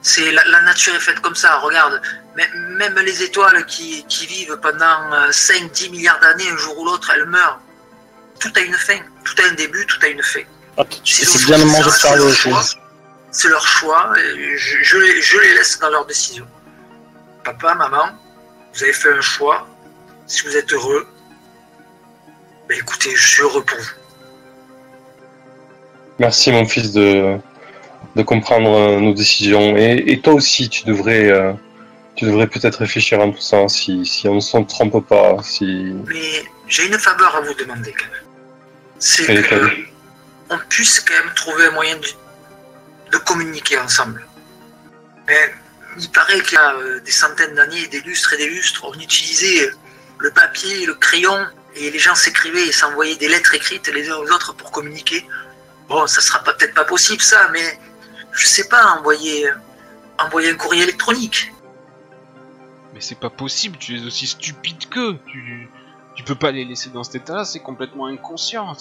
[0.02, 1.56] C'est la, la nature est faite comme ça.
[1.58, 2.00] Regarde,
[2.36, 7.24] même les étoiles qui, qui vivent pendant 5-10 milliards d'années, un jour ou l'autre, elles
[7.26, 7.60] meurent.
[8.40, 8.98] Tout a une fin.
[9.24, 10.42] Tout a un début, tout a une fin.
[10.76, 12.36] Ah, ont bien choisi manger c'est leur aussi.
[12.36, 12.64] choix.
[13.30, 14.12] C'est leur choix.
[14.20, 16.46] et Je, je les, je les laisse dans leur décision.
[17.44, 18.08] Papa, maman,
[18.74, 19.66] vous avez fait un choix.
[20.26, 21.06] Si vous êtes heureux,
[22.68, 23.90] ben écoutez, je suis heureux pour vous.
[26.18, 27.36] Merci, mon fils, de,
[28.16, 29.76] de comprendre euh, nos décisions.
[29.76, 31.52] Et, et toi aussi, tu devrais, euh,
[32.16, 35.92] tu devrais peut-être réfléchir à tout ça, si, si on ne s'en trompe pas, si...
[36.06, 38.22] Mais j'ai une faveur à vous demander quand même.
[38.98, 39.70] C'est Quelle que faveur
[40.50, 42.06] on puisse quand même trouver un moyen de,
[43.12, 44.26] de communiquer ensemble.
[45.26, 45.54] Mais
[45.98, 48.92] il paraît qu'il y a euh, des centaines d'années, des lustres et des lustres, on
[49.00, 49.70] utilisait
[50.18, 51.46] le papier, le crayon,
[51.76, 55.26] et les gens s'écrivaient et s'envoyaient des lettres écrites les uns aux autres pour communiquer.
[55.88, 57.78] Bon, ça sera peut-être pas possible ça, mais
[58.32, 59.48] je sais pas, envoyer,
[60.18, 61.52] envoyer un courrier électronique.
[62.94, 65.18] Mais c'est pas possible, tu es aussi stupide qu'eux.
[65.26, 65.68] Tu,
[66.14, 68.76] tu peux pas les laisser dans cet état-là, c'est complètement inconscient.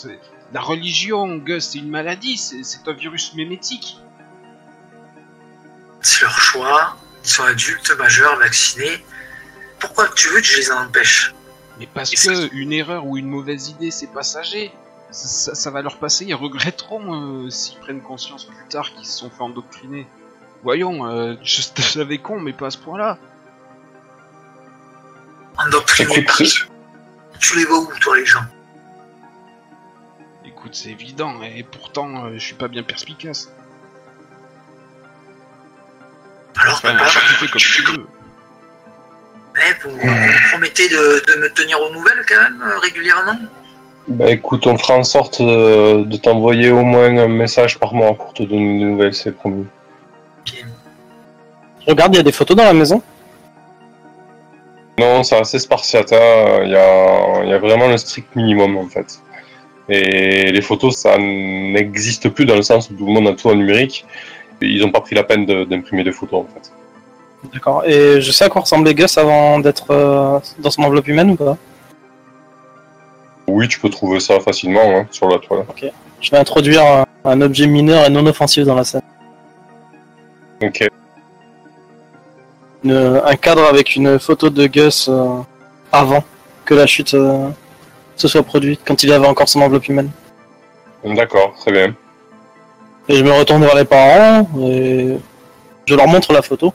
[0.54, 3.98] La religion, Gus, c'est une maladie, c'est un virus mémétique.
[6.02, 9.04] C'est leur choix, ils sont adultes, majeurs, vaccinés.
[9.80, 11.34] Pourquoi tu veux que je les en empêche?
[11.80, 14.72] Mais parce que une erreur ou une mauvaise idée, c'est passager.
[15.14, 19.30] Ça, va leur passer, ils regretteront euh, s'ils prennent conscience plus tard qu'ils se sont
[19.30, 20.08] fait endoctriner.
[20.64, 23.20] Voyons, euh, je savais con, mais pas à ce point-là.
[26.36, 26.66] Qui
[27.40, 28.44] Tu les vois où, toi, les gens?
[30.46, 33.52] Écoute, c'est évident, et pourtant, euh, je suis pas bien perspicace.
[36.58, 38.08] Alors, Enfin, papa, tu fais comme tu veux.
[39.58, 43.38] eh, vous, vous me promettez de, de me tenir aux nouvelles, quand même, euh, régulièrement?
[44.08, 48.14] Bah écoute, on fera en sorte euh, de t'envoyer au moins un message par mois
[48.14, 49.66] pour te donner des nouvelles, c'est promis.
[51.88, 53.02] Regarde, il y a des photos dans la maison?
[55.00, 56.62] Non, c'est assez spartiate, hein.
[56.64, 59.20] il y, a, il y a vraiment le strict minimum en fait.
[59.90, 63.50] Et les photos, ça n'existe plus dans le sens où tout le monde a tout
[63.50, 64.06] en numérique.
[64.62, 66.72] Ils n'ont pas pris la peine de- d'imprimer des photos en fait.
[67.54, 67.84] D'accord.
[67.86, 71.36] Et je sais à quoi ressemblait Gus avant d'être euh, dans son enveloppe humaine ou
[71.36, 71.58] pas?
[73.56, 75.64] Oui, tu peux trouver ça facilement hein, sur la toile.
[76.22, 79.02] Je vais introduire un, un objet mineur et non offensif dans la scène.
[80.60, 80.88] Ok.
[82.84, 85.38] Une- un cadre avec une photo de Gus euh,
[85.92, 86.24] avant
[86.66, 87.48] que la chute euh,
[88.16, 90.10] se soit produite, quand il avait encore son enveloppe humaine.
[91.06, 91.94] D'accord, très bien.
[93.08, 95.16] Et je me retourne vers les parents et
[95.86, 96.74] je leur montre la photo.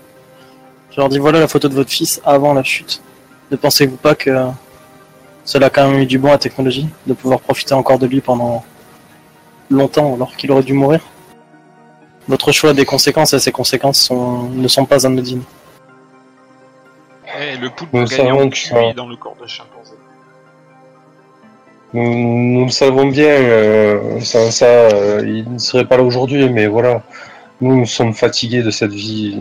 [0.92, 3.02] Je leur dis voilà la photo de votre fils avant la chute.
[3.50, 4.30] Ne pensez-vous pas que
[5.50, 8.06] cela a quand même eu du bon à la technologie de pouvoir profiter encore de
[8.06, 8.64] lui pendant
[9.70, 11.00] longtemps alors qu'il aurait dû mourir
[12.28, 15.42] Votre choix des conséquences et ses conséquences sont- ne sont pas anodines.
[17.40, 17.90] Eh, le poulpe
[18.50, 19.94] QI ça- dans le corps de chimpanzé.
[21.94, 22.14] Nous,
[22.54, 26.66] nous le savons bien, euh, sans ça, euh, il ne serait pas là aujourd'hui, mais
[26.66, 27.02] voilà.
[27.62, 29.40] Nous, nous sommes fatigués de cette vie.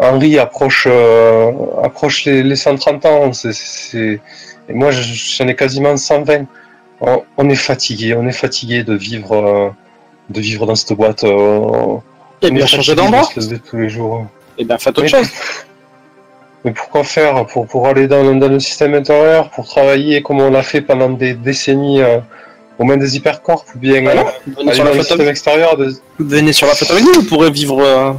[0.00, 1.52] Henri approche, euh,
[1.84, 4.20] approche les, les 130 ans, c'est-
[4.70, 6.44] et moi je- j'en ai quasiment 120.
[7.00, 9.70] On, on est fatigué, on est fatigué de vivre, euh,
[10.28, 11.24] de vivre dans cette boîte.
[11.24, 11.60] euh,
[12.42, 13.28] on bien fatigué d'endroit.
[13.36, 14.26] de tous les jours.
[14.58, 15.28] Eh bien faites autre Mais- chose.
[16.64, 20.50] Mais pourquoi faire pour, pour aller dans, dans le système intérieur, pour travailler comme on
[20.50, 22.18] l'a fait pendant des décennies euh,
[22.78, 25.28] aux mains des hypercorps, ou bien euh, Venez aller sur, dans la le photo, système
[25.28, 25.94] extérieur de...
[26.18, 28.12] venez sur la photo avec nous, vous pourrez vivre euh,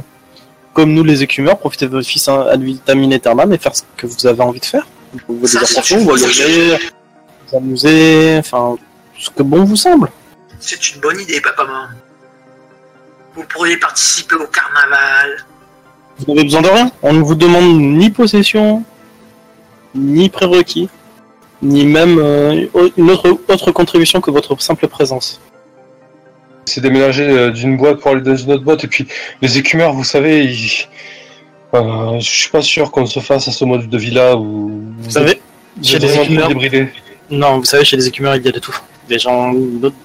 [0.72, 3.82] comme nous les écumeurs, profiter de votre fils hein, ad vitam aeternam et faire ce
[3.96, 4.86] que vous avez envie de faire.
[5.12, 5.58] Vous vous
[5.90, 6.78] bonne voyager,
[7.48, 8.76] vous amuser, enfin
[9.18, 10.10] ce que bon vous semble.
[10.58, 11.88] C'est une bonne idée, papa maman.
[13.34, 15.44] Vous pourriez participer au carnaval.
[16.18, 16.90] Vous n'avez besoin de rien.
[17.02, 18.84] On ne vous demande ni possession,
[19.94, 20.88] ni prérequis,
[21.62, 25.40] ni même euh, une autre, autre contribution que votre simple présence.
[26.64, 29.08] C'est déménager euh, d'une boîte pour aller dans une autre boîte, et puis
[29.42, 30.88] les écumeurs, vous savez, ils...
[31.74, 35.10] euh, je suis pas sûr qu'on se fasse à ce mode de vie-là où Vous
[35.10, 35.40] savez,
[35.82, 36.50] chez les écumeurs,
[37.30, 38.76] non, vous savez, chez les écumeurs, il y a de tout.
[39.08, 39.54] Des gens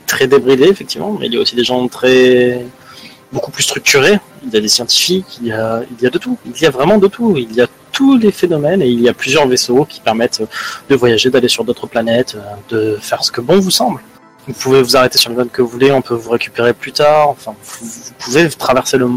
[0.05, 2.65] très débridés, effectivement, mais il y a aussi des gens très
[3.31, 4.19] beaucoup plus structurés.
[4.45, 6.37] Il y a des scientifiques, il y a, il y a de tout.
[6.45, 7.35] Il y a vraiment de tout.
[7.37, 10.41] Il y a tous les phénomènes et il y a plusieurs vaisseaux qui permettent
[10.89, 12.37] de voyager, d'aller sur d'autres planètes,
[12.69, 13.99] de faire ce que bon vous semble.
[14.47, 16.93] Vous pouvez vous arrêter sur le mode que vous voulez, on peut vous récupérer plus
[16.93, 17.29] tard.
[17.29, 19.09] Enfin, vous, vous pouvez traverser le,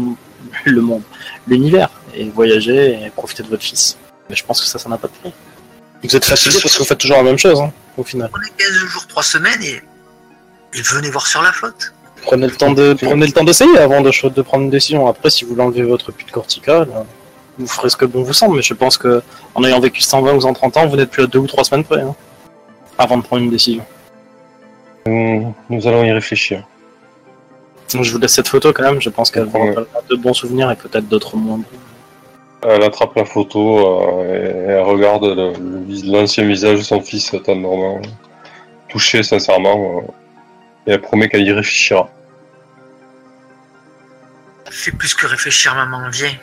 [0.65, 1.03] le monde,
[1.47, 3.97] l'univers, et voyager et profiter de votre fils.
[4.29, 5.33] Mais je pense que ça, ça n'a pas de prix.
[6.03, 8.29] Vous êtes fatigué parce que vous faites toujours la même chose, hein, au final.
[8.33, 9.81] On est 15 jours, 3 semaines et.
[10.73, 11.93] et venez voir sur la flotte.
[12.23, 15.07] Prenez le temps de prenez le temps d'essayer avant de, prendre une décision.
[15.07, 16.87] Après, si vous voulez enlever votre puits de cortical,
[17.57, 18.55] vous ferez ce que bon vous semble.
[18.57, 19.23] Mais je pense que
[19.55, 21.83] en ayant vécu 120 ou 130 ans, vous n'êtes plus à deux ou trois semaines
[21.83, 22.15] près, hein,
[22.97, 23.83] avant de prendre une décision.
[25.07, 26.63] Nous, nous allons y réfléchir.
[27.93, 29.01] Donc je vous laisse cette photo quand même.
[29.01, 31.57] Je pense qu'elle vous rappellera de bons souvenirs et peut-être d'autres moins.
[31.57, 31.65] bons.
[32.63, 34.23] Elle attrape la photo euh,
[34.67, 35.25] et elle regarde
[36.05, 37.99] l'ancien visage de son fils tendrement,
[38.87, 40.11] touché sincèrement, euh,
[40.87, 42.07] et elle promet qu'elle y réfléchira.
[44.69, 46.09] Fais plus que réfléchir, maman.
[46.11, 46.33] Viens.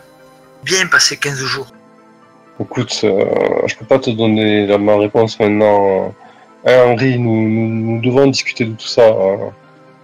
[0.64, 1.68] Viens passer 15 jours.
[2.60, 3.24] Écoute, euh,
[3.66, 6.12] je peux pas te donner la, ma réponse maintenant.
[6.66, 9.02] Hein, Henri, nous, nous, nous devons discuter de tout ça.
[9.02, 9.36] euh.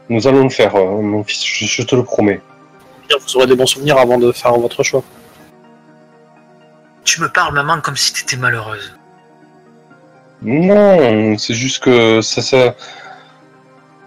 [0.09, 2.41] Nous allons le faire, euh, mon fils, je, je te le promets.
[3.27, 5.03] Vous aurez des bons souvenirs avant de faire votre choix.
[7.15, 8.93] Tu me parles, maman, comme si t'étais malheureuse.
[10.43, 12.75] Non, c'est juste que ça, ça,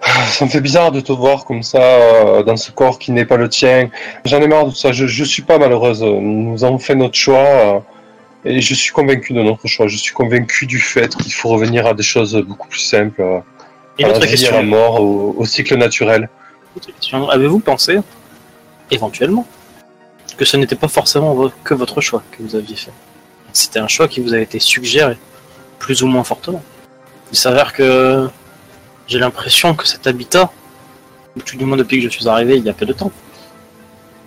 [0.01, 3.23] ça me fait bizarre de te voir comme ça euh, dans ce corps qui n'est
[3.23, 3.89] pas le tien.
[4.25, 4.91] J'en ai marre de tout ça.
[4.91, 6.03] Je, je suis pas malheureuse.
[6.03, 7.79] Nous avons fait notre choix euh,
[8.43, 9.87] et je suis convaincu de notre choix.
[9.87, 13.39] Je suis convaincu du fait qu'il faut revenir à des choses beaucoup plus simples, euh,
[13.99, 14.53] Et à la vie, à question.
[14.57, 16.29] la mort, au, au cycle naturel.
[17.31, 17.99] Avez-vous pensé,
[18.91, 19.47] éventuellement,
[20.37, 22.91] que ce n'était pas forcément que votre choix que vous aviez fait
[23.53, 25.17] C'était un choix qui vous a été suggéré,
[25.79, 26.63] plus ou moins fortement.
[27.31, 28.29] Il s'avère que
[29.07, 30.51] j'ai l'impression que cet habitat,
[31.35, 33.11] ou tout du moins depuis que je suis arrivé il y a peu de temps,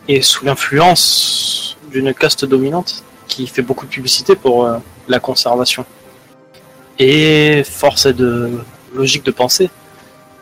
[0.09, 5.85] est sous l'influence d'une caste dominante qui fait beaucoup de publicité pour euh, la conservation.
[6.99, 8.51] Et force est de
[8.94, 9.70] logique de penser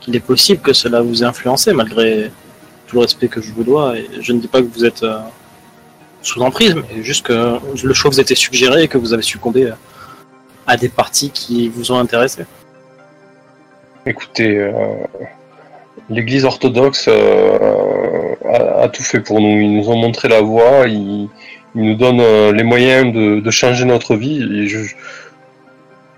[0.00, 2.32] qu'il est possible que cela vous ait influencé malgré
[2.86, 3.94] tout le respect que je vous dois.
[4.20, 5.18] Je ne dis pas que vous êtes euh,
[6.22, 9.22] sous emprise, mais juste que le choix vous a été suggéré et que vous avez
[9.22, 9.72] succombé
[10.66, 12.44] à des parties qui vous ont intéressé.
[14.06, 14.72] Écoutez, euh,
[16.10, 19.60] l'Église orthodoxe euh, a, a tout fait pour nous.
[19.60, 21.28] Ils nous ont montré la voie, ils,
[21.74, 24.42] ils nous donnent euh, les moyens de, de changer notre vie.
[24.42, 24.78] Et je,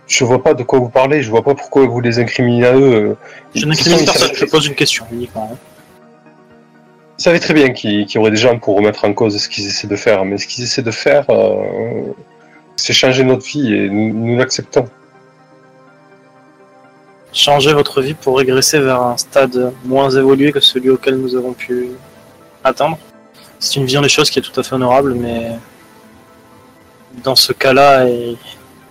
[0.06, 1.22] je vois pas de quoi vous parlez.
[1.22, 3.16] Je vois pas pourquoi vous les incriminez à eux.
[3.54, 5.50] Je n'incrimine personne, je pose une question uniquement.
[5.52, 5.56] hein.
[7.20, 9.66] Ils savaient très bien qu'il y aurait des gens pour remettre en cause ce qu'ils
[9.66, 10.24] essaient de faire.
[10.24, 12.14] Mais ce qu'ils essaient de faire, euh,
[12.76, 14.88] c'est changer notre vie et nous, nous l'acceptons.
[17.34, 21.52] Changer votre vie pour régresser vers un stade moins évolué que celui auquel nous avons
[21.52, 21.90] pu
[22.64, 22.98] atteindre.
[23.58, 25.58] C'est une vision des choses qui est tout à fait honorable, mais
[27.22, 28.38] dans ce cas-là, eh,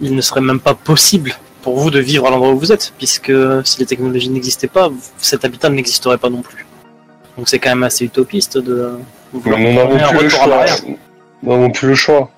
[0.02, 2.94] il ne serait même pas possible pour vous de vivre à l'endroit où vous êtes,
[2.96, 6.69] puisque si les technologies n'existaient pas, cet habitat n'existerait pas non plus.
[7.40, 8.90] Donc c'est quand même assez utopiste de
[9.46, 10.54] Mais nous n'avons plus le choix.
[10.56, 10.76] arrière.
[11.42, 12.30] Nous n'avons plus le choix.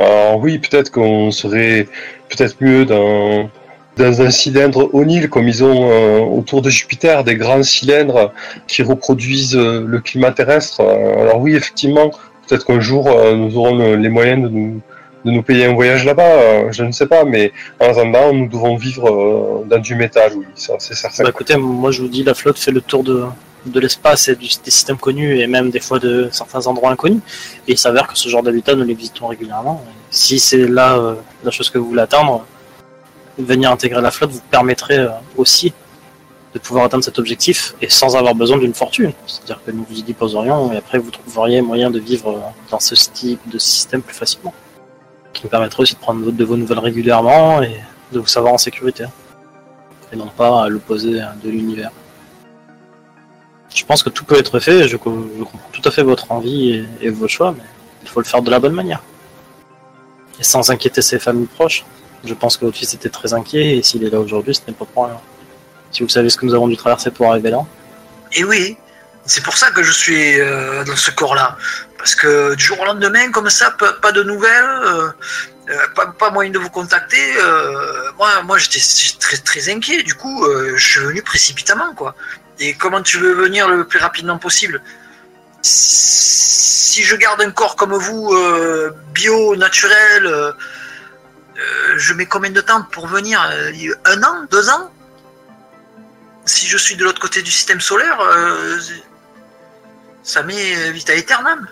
[0.00, 1.86] Alors oui, peut-être qu'on serait
[2.28, 3.48] peut-être mieux dans,
[3.96, 8.32] dans un cylindre O'Neill, comme ils ont euh, autour de Jupiter, des grands cylindres
[8.66, 10.80] qui reproduisent euh, le climat terrestre.
[10.80, 12.10] Euh, alors oui, effectivement,
[12.48, 14.80] peut-être qu'un jour, euh, nous aurons le- les moyens de nous,
[15.24, 18.74] de nous payer un voyage là-bas, je ne sais pas, mais en attendant, nous devons
[18.74, 21.22] vivre dans du métal, oui, ça c'est certain.
[21.22, 23.22] Bah écoutez, moi je vous dis, la flotte fait le tour de,
[23.66, 27.20] de l'espace et des systèmes connus et même des fois de certains endroits inconnus.
[27.68, 29.84] Et il s'avère que ce genre d'habitat, nous les visitons régulièrement.
[30.10, 32.44] Si c'est là euh, la chose que vous voulez atteindre,
[33.38, 35.72] venir intégrer la flotte vous permettrait euh, aussi
[36.54, 39.12] de pouvoir atteindre cet objectif et sans avoir besoin d'une fortune.
[39.26, 42.80] C'est-à-dire que nous vous y déposerions et après vous trouveriez moyen de vivre euh, dans
[42.80, 44.52] ce type de système plus facilement.
[45.32, 47.80] Qui nous permettrait aussi de prendre de vos nouvelles régulièrement et
[48.12, 49.06] de vous savoir en sécurité
[50.12, 51.90] et non pas à l'opposé de l'univers.
[53.82, 56.30] Je pense que tout peut être fait, je, co- je comprends tout à fait votre
[56.30, 57.64] envie et, vos choix, mais
[58.04, 59.02] il faut le faire de la bonne manière.
[60.38, 61.84] Et sans inquiéter ses familles proches.
[62.24, 64.72] Je pense que votre fils était très inquiet et s'il est là aujourd'hui, ce n'est
[64.72, 65.20] pas pour rien.
[65.90, 67.66] Si vous savez ce que nous avons dû traverser pour arriver là.
[68.34, 68.76] Et oui,
[69.26, 71.56] c'est pour ça que je suis euh, dans ce corps-là.
[71.98, 75.08] Parce que du jour au lendemain, comme ça, pas, de nouvelles, euh,
[75.70, 77.24] euh, pas, moyen de vous contacter.
[78.16, 78.80] moi, moi j'étais
[79.18, 80.04] très, très inquiet.
[80.04, 82.14] Du coup, je suis venu précipitamment, quoi.
[82.64, 84.80] Et comment tu veux venir le plus rapidement possible
[85.62, 92.52] Si je garde un corps comme vous, euh, bio, naturel, euh, euh, je mets combien
[92.52, 93.40] de temps pour venir
[94.04, 94.90] Un an Deux ans
[96.44, 98.18] si je suis de l'autre côté du système solaire,
[100.24, 101.68] ça met vita aeternam.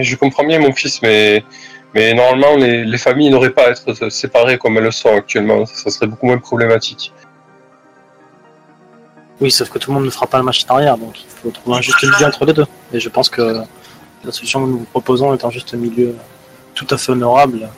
[0.00, 1.44] Je comprends bien mon fils, mais,
[1.92, 5.66] mais normalement les, les familles n'auraient pas à être séparées comme elles le sont actuellement,
[5.66, 7.12] ça serait beaucoup moins problématique.
[9.42, 11.50] Oui, sauf que tout le monde ne fera pas la machine arrière, donc il faut
[11.50, 12.66] trouver un juste milieu entre les deux.
[12.92, 13.62] Et je pense que
[14.22, 16.14] la solution que nous vous proposons est un juste milieu
[16.76, 17.68] tout à fait honorable,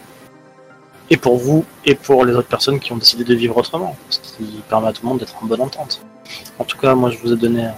[1.08, 4.18] et pour vous, et pour les autres personnes qui ont décidé de vivre autrement, ce
[4.18, 6.02] qui permet à tout le monde d'être en bonne entente.
[6.58, 7.70] En tout cas, moi je vous ai donné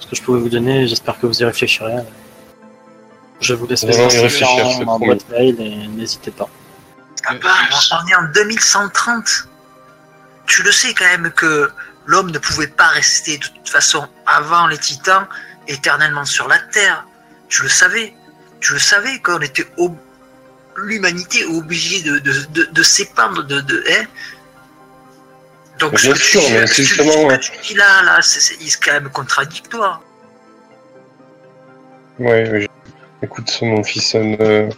[0.00, 2.02] ce que je pouvais vous donner, j'espère que vous y réfléchirez.
[3.40, 5.06] Je vous laisse les ma promis.
[5.06, 6.48] boîte mail et n'hésitez pas.
[7.26, 7.48] Papa,
[7.92, 9.24] on est en 2130.
[10.46, 11.70] Tu le sais quand même que
[12.06, 15.26] l'homme ne pouvait pas rester de toute façon avant les titans
[15.68, 17.04] éternellement sur la Terre.
[17.48, 18.14] Tu le savais.
[18.60, 19.96] Tu le savais qu'on était ob-
[20.76, 24.04] l'humanité obligée de, de, de, de s'épandre de, de hein
[25.78, 27.38] Donc Bien ce sûr, mais ce c'est justement, ce ouais.
[27.38, 30.02] que tu dis là, là, c'est quand même contradictoire.
[32.18, 32.66] Oui, oui.
[33.22, 34.68] Écoute, mon fils, euh,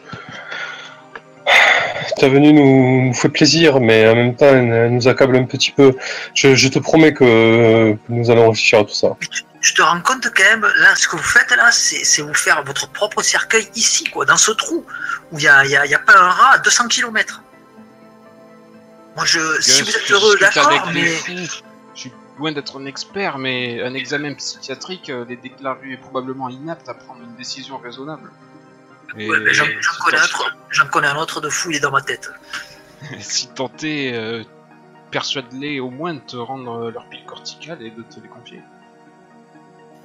[2.16, 5.44] ta venue nous, nous fait plaisir, mais en même temps, elle, elle nous accable un
[5.44, 5.94] petit peu.
[6.34, 9.16] Je, je te promets que nous allons réfléchir à tout ça.
[9.60, 12.64] tu te rends compte quand même, là, ce que vous faites là, c'est vous faire
[12.64, 14.84] votre propre cercueil ici, quoi, dans ce trou,
[15.30, 17.42] où il n'y a, y a- il y a pas un rat à 200 km.
[19.16, 21.06] Moi, je, si vous êtes je heureux, d'accord, mais.
[21.94, 26.88] Je suis loin d'être un expert, mais un examen psychiatrique euh, les déclarait probablement inaptes
[26.88, 28.30] à prendre une décision raisonnable.
[29.16, 29.60] Et Ouais, si
[30.04, 30.18] connais,
[30.70, 32.30] j'en connais un autre de fou, il est dans ma tête.
[33.20, 34.44] Si tenté, euh,
[35.10, 38.62] persuade-les au moins de te rendre euh, leur pile corticale et de te les confier.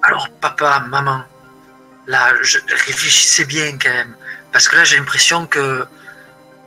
[0.03, 1.23] Alors, papa, maman,
[2.07, 4.15] là, je, réfléchissez bien quand même,
[4.51, 5.85] parce que là, j'ai l'impression que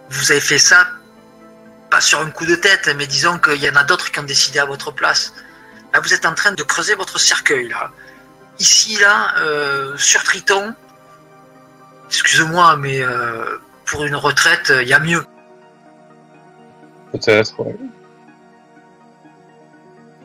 [0.08, 0.86] vous avez fait ça,
[1.90, 4.24] pas sur un coup de tête, mais disons qu'il y en a d'autres qui ont
[4.24, 5.32] décidé à votre place.
[5.92, 7.90] Là, vous êtes en train de creuser votre cercueil, là.
[8.58, 10.74] Ici, là, euh, sur Triton,
[12.10, 15.24] excuse-moi, mais euh, pour une retraite, il y a mieux.
[17.12, 17.76] Peut-être, ouais.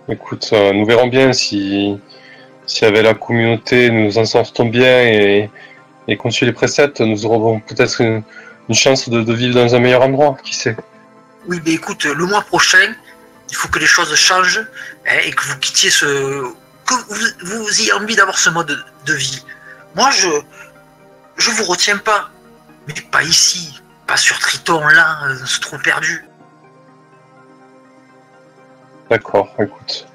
[0.09, 1.99] Écoute, euh, nous verrons bien si,
[2.67, 5.49] si avec la communauté nous en sortons bien et,
[6.07, 8.21] et qu'on suit les préceptes, nous aurons peut-être une,
[8.69, 10.75] une chance de, de vivre dans un meilleur endroit, qui sait.
[11.47, 12.93] Oui, mais écoute, le mois prochain,
[13.49, 14.65] il faut que les choses changent
[15.07, 16.05] hein, et que vous quittiez ce.
[16.87, 19.43] que vous, vous ayez envie d'avoir ce mode de, de vie.
[19.95, 20.27] Moi, je.
[21.37, 22.29] Je vous retiens pas.
[22.87, 23.81] Mais pas ici.
[24.07, 26.23] Pas sur Triton, là, dans ce trou perdu.
[29.09, 30.07] D'accord, écoute.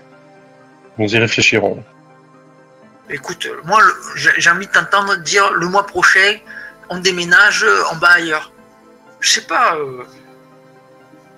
[0.99, 1.83] Nous y réfléchirons.
[3.09, 3.81] Écoute, moi,
[4.15, 6.39] j'ai envie de t'entendre dire le mois prochain,
[6.91, 8.53] on déménage, on va ailleurs.
[9.21, 9.75] Je sais pas.
[9.77, 10.05] euh,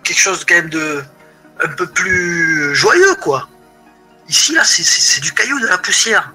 [0.04, 1.02] quelque chose quand même de.
[1.64, 3.48] un peu plus joyeux, quoi.
[4.28, 6.32] Ici, là, c'est- c'est c'est du caillou, de la poussière.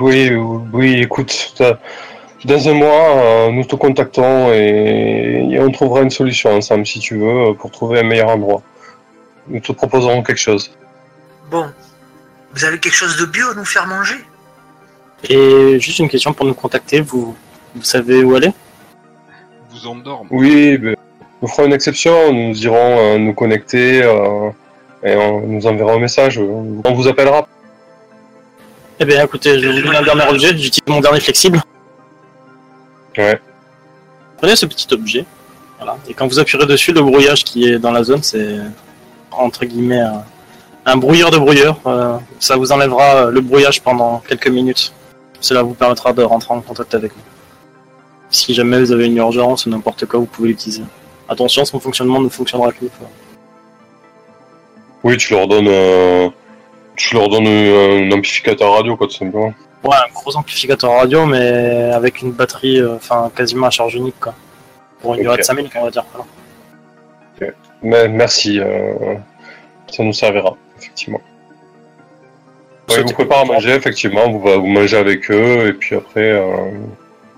[0.00, 0.30] Oui,
[0.72, 1.62] oui, écoute,
[2.44, 6.98] dans un mois, euh, nous te contactons et, et on trouvera une solution ensemble, si
[6.98, 8.62] tu veux, pour trouver un meilleur endroit.
[9.48, 10.74] Nous te proposerons quelque chose.
[11.50, 11.66] Bon,
[12.54, 14.16] vous avez quelque chose de bio à nous faire manger?
[15.28, 17.36] Et juste une question pour nous contacter, vous
[17.74, 18.52] Vous savez où aller?
[19.70, 20.26] Vous endorme.
[20.30, 20.96] Oui, ben,
[21.40, 24.50] nous ferons une exception, nous irons euh, nous connecter euh,
[25.04, 26.38] et on nous enverra un message.
[26.38, 27.46] On vous appellera.
[29.02, 30.48] Eh bien, écoutez, je vais vous donner un dernier objet.
[30.50, 31.62] J'utilise mon dernier flexible.
[33.16, 33.40] Ouais.
[34.36, 35.24] Prenez ce petit objet.
[35.78, 35.96] Voilà.
[36.06, 38.58] Et quand vous appuierez dessus, le brouillage qui est dans la zone, c'est
[39.30, 40.22] entre guillemets un,
[40.84, 41.80] un brouilleur de brouilleur.
[41.86, 44.92] Euh, ça vous enlèvera euh, le brouillage pendant quelques minutes.
[45.40, 47.22] Cela vous permettra de rentrer en contact avec nous.
[48.28, 50.82] Si jamais vous avez une urgence ou n'importe quoi, vous pouvez l'utiliser.
[51.26, 53.08] Attention, son fonctionnement ne fonctionnera qu'une fois.
[55.02, 56.28] Oui, tu leur donnes, euh,
[57.08, 59.52] tu leur donnes un, un amplificateur radio, quoi, tout simplement.
[59.82, 64.20] Ouais, un gros amplificateur radio, mais avec une batterie, euh, enfin quasiment à charge unique,
[64.20, 64.34] quoi.
[65.00, 66.04] Pour une durée de 5 minutes, on va dire.
[66.12, 66.26] Voilà.
[67.82, 69.14] Mais merci, euh,
[69.90, 71.20] ça nous servira, effectivement.
[72.88, 76.46] Souhaitez- vous préparez à manger, effectivement, vous, vous mangez avec eux, et puis après, euh,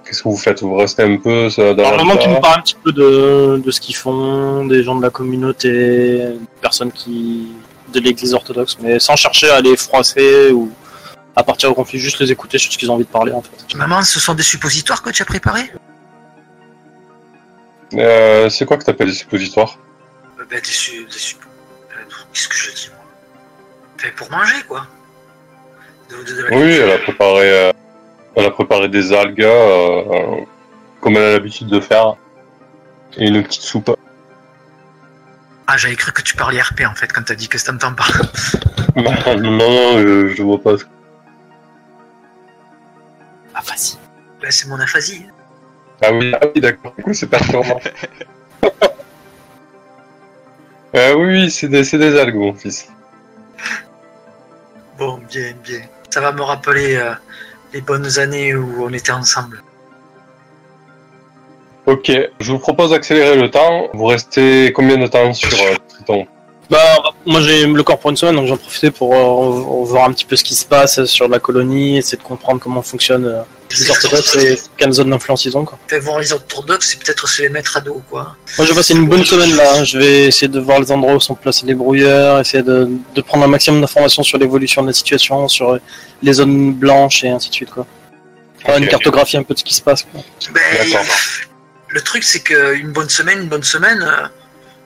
[0.04, 0.62] qu'est-ce que vous faites?
[0.62, 3.70] Vous restez un peu euh, dans qui villa nous parle un petit peu de, de
[3.70, 7.48] ce qu'ils font, des gens de la communauté, des personnes qui.
[7.92, 10.72] De l'église orthodoxe, mais sans chercher à les froisser ou
[11.36, 13.42] à partir au conflit, juste les écouter sur ce qu'ils ont envie de parler en
[13.42, 13.74] fait.
[13.76, 15.70] Maman, ce sont des suppositoires que tu as préparés?
[17.94, 19.78] Euh, c'est quoi que t'appelles les suppositoires?
[20.40, 21.04] Euh, Ben, des su...
[21.04, 21.36] Des su...
[21.36, 21.96] euh,
[22.32, 23.04] Qu'est-ce que je dis, moi?
[23.96, 24.86] Enfin, pour manger, quoi.
[26.10, 27.70] De, de- de la Oui, elle a préparé, euh,
[28.36, 30.36] elle a préparé des algues, euh, euh,
[31.00, 32.14] comme elle a l'habitude de faire,
[33.18, 33.94] et une petite soupe.
[35.74, 38.04] Ah, j'avais cru que tu parlais RP, en fait, quand t'as dit que t'entends pas.
[38.94, 40.74] non, non, non, je, je vois pas.
[43.54, 43.96] Ah, vas-y.
[44.42, 45.24] Ben, c'est mon aphasie.
[46.02, 47.80] Ah oui, ah oui d'accord, du coup c'est perturbant.
[50.94, 52.88] euh, oui, oui, c'est des, c'est des algues, mon fils.
[54.98, 55.80] Bon, bien, bien.
[56.10, 57.14] Ça va me rappeler euh,
[57.72, 59.62] les bonnes années où on était ensemble.
[61.86, 63.88] Ok, je vous propose d'accélérer le temps.
[63.92, 66.26] Vous restez combien de temps sur euh, Triton
[66.70, 66.78] Bah,
[67.26, 70.24] moi j'ai le corps pour une semaine, donc j'en profitais pour euh, voir un petit
[70.24, 73.42] peu ce qui se passe sur la colonie, essayer de comprendre comment fonctionnent euh,
[73.76, 75.64] les orthodoxes et quelle zone d'influence ils ont.
[75.64, 75.76] Quoi.
[75.88, 78.36] Fait voir les orthodoxes, c'est peut-être se les mettre à dos, quoi.
[78.58, 79.84] Moi j'ai passé une bonne semaine là, hein.
[79.84, 83.22] je vais essayer de voir les endroits où sont placés les brouilleurs, essayer de, de
[83.22, 85.80] prendre un maximum d'informations sur l'évolution de la situation, sur
[86.22, 87.70] les zones blanches et ainsi de suite.
[87.70, 87.86] Quoi.
[88.78, 90.04] Une cartographie un peu de ce qui se passe.
[90.04, 90.20] Quoi.
[90.52, 91.04] Ben, D'accord.
[91.92, 94.26] Le truc, c'est qu'une bonne semaine, une bonne semaine, euh,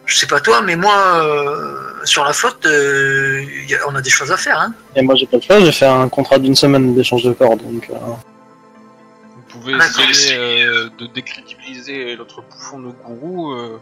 [0.06, 4.00] je sais pas toi, mais moi, euh, sur la flotte, euh, y a- on a
[4.02, 4.72] des choses à faire, hein.
[4.94, 7.56] Et moi j'ai pas le choix, j'ai fait un contrat d'une semaine d'échange de corps,
[7.56, 7.88] donc...
[7.90, 7.94] euh,
[9.34, 10.04] Vous pouvez D'accord.
[10.10, 13.52] essayer euh, de décrédibiliser l'autre bouffon de gourou.
[13.52, 13.78] Euh,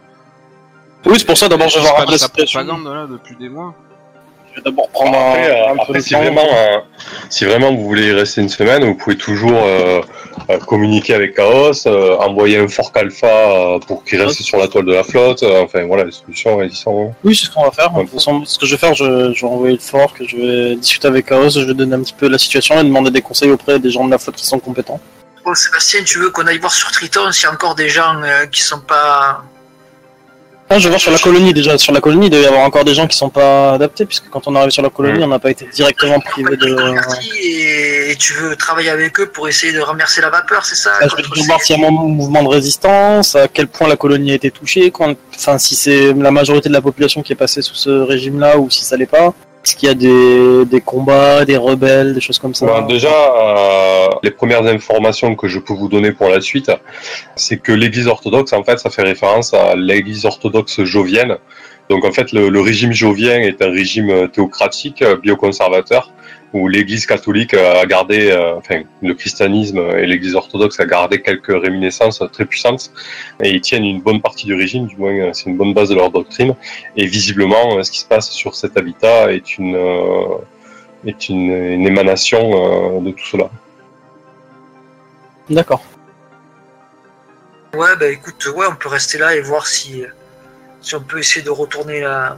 [1.05, 3.75] Oui, c'est pour ça d'abord je vais peu la propagande là depuis des mois.
[4.55, 6.21] Je vais d'abord prendre Après, un, euh, un peu après, de si, temps.
[6.21, 6.77] vraiment, euh,
[7.29, 10.01] si vraiment vous voulez y rester une semaine, vous pouvez toujours euh,
[10.49, 14.67] euh, communiquer avec Chaos, euh, envoyer un fork alpha euh, pour qu'il reste sur la
[14.69, 15.43] toile de la flotte.
[15.43, 17.13] euh, enfin voilà, les solutions elles y sont.
[17.25, 17.91] Oui, c'est ce qu'on va faire.
[17.91, 20.37] De toute façon, ce que je vais faire, je, je vais envoyer le fork, je
[20.37, 23.21] vais discuter avec Chaos, je vais donner un petit peu la situation et demander des
[23.21, 24.99] conseils auprès des gens de la flotte qui sont compétents.
[25.43, 28.15] Bon, Sébastien, tu veux qu'on aille voir sur Triton s'il y a encore des gens
[28.23, 29.43] euh, qui sont pas.
[30.67, 31.77] Ah, je vais voir sur la colonie déjà.
[31.77, 34.29] Sur la colonie, il doit y avoir encore des gens qui sont pas adaptés, puisque
[34.29, 36.75] quand on arrive sur la colonie, on n'a pas été directement privé de.
[37.43, 40.91] Et, et tu veux travailler avec eux pour essayer de renverser la vapeur, c'est ça
[40.99, 43.95] Ah, je toujours voir s'il y a un mouvement de résistance, à quel point la
[43.95, 45.15] colonie a été touchée, quand...
[45.35, 48.69] enfin si c'est la majorité de la population qui est passée sous ce régime-là ou
[48.71, 49.33] si ça l'est pas.
[49.65, 53.09] Est-ce qu'il y a des, des combats, des rebelles, des choses comme ça Bon, déjà,
[53.09, 56.71] euh, les premières informations que je peux vous donner pour la suite,
[57.35, 61.37] c'est que l'Église orthodoxe, en fait, ça fait référence à l'Église orthodoxe jovienne.
[61.89, 66.11] Donc, en fait, le, le régime jovien est un régime théocratique, euh, bioconservateur,
[66.55, 71.55] où l'Église catholique a gardé, euh, enfin, le christianisme et l'Église orthodoxe a gardé quelques
[71.65, 72.91] réminiscences très puissantes,
[73.43, 75.95] et ils tiennent une bonne partie du régime, du moins, c'est une bonne base de
[75.95, 76.55] leur doctrine.
[76.95, 80.37] Et visiblement, ce qui se passe sur cet habitat est une euh,
[81.05, 83.49] est une, une émanation euh, de tout cela.
[85.49, 85.83] D'accord.
[87.75, 90.03] Ouais, bah écoute, ouais, on peut rester là et voir si,
[90.81, 92.37] si on peut essayer de retourner la,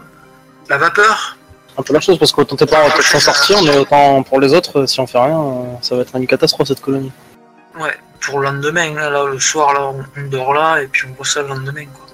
[0.69, 1.36] la vapeur.
[1.77, 4.23] Un peu la chose parce qu'autant t'es pas on va peut-être s'en sortir, mais autant
[4.23, 7.11] pour les autres, si on fait rien, euh, ça va être une catastrophe cette colonie.
[7.79, 11.41] Ouais, pour le lendemain, là, le soir, là, on- dort là et puis on voit
[11.43, 12.06] le lendemain, quoi.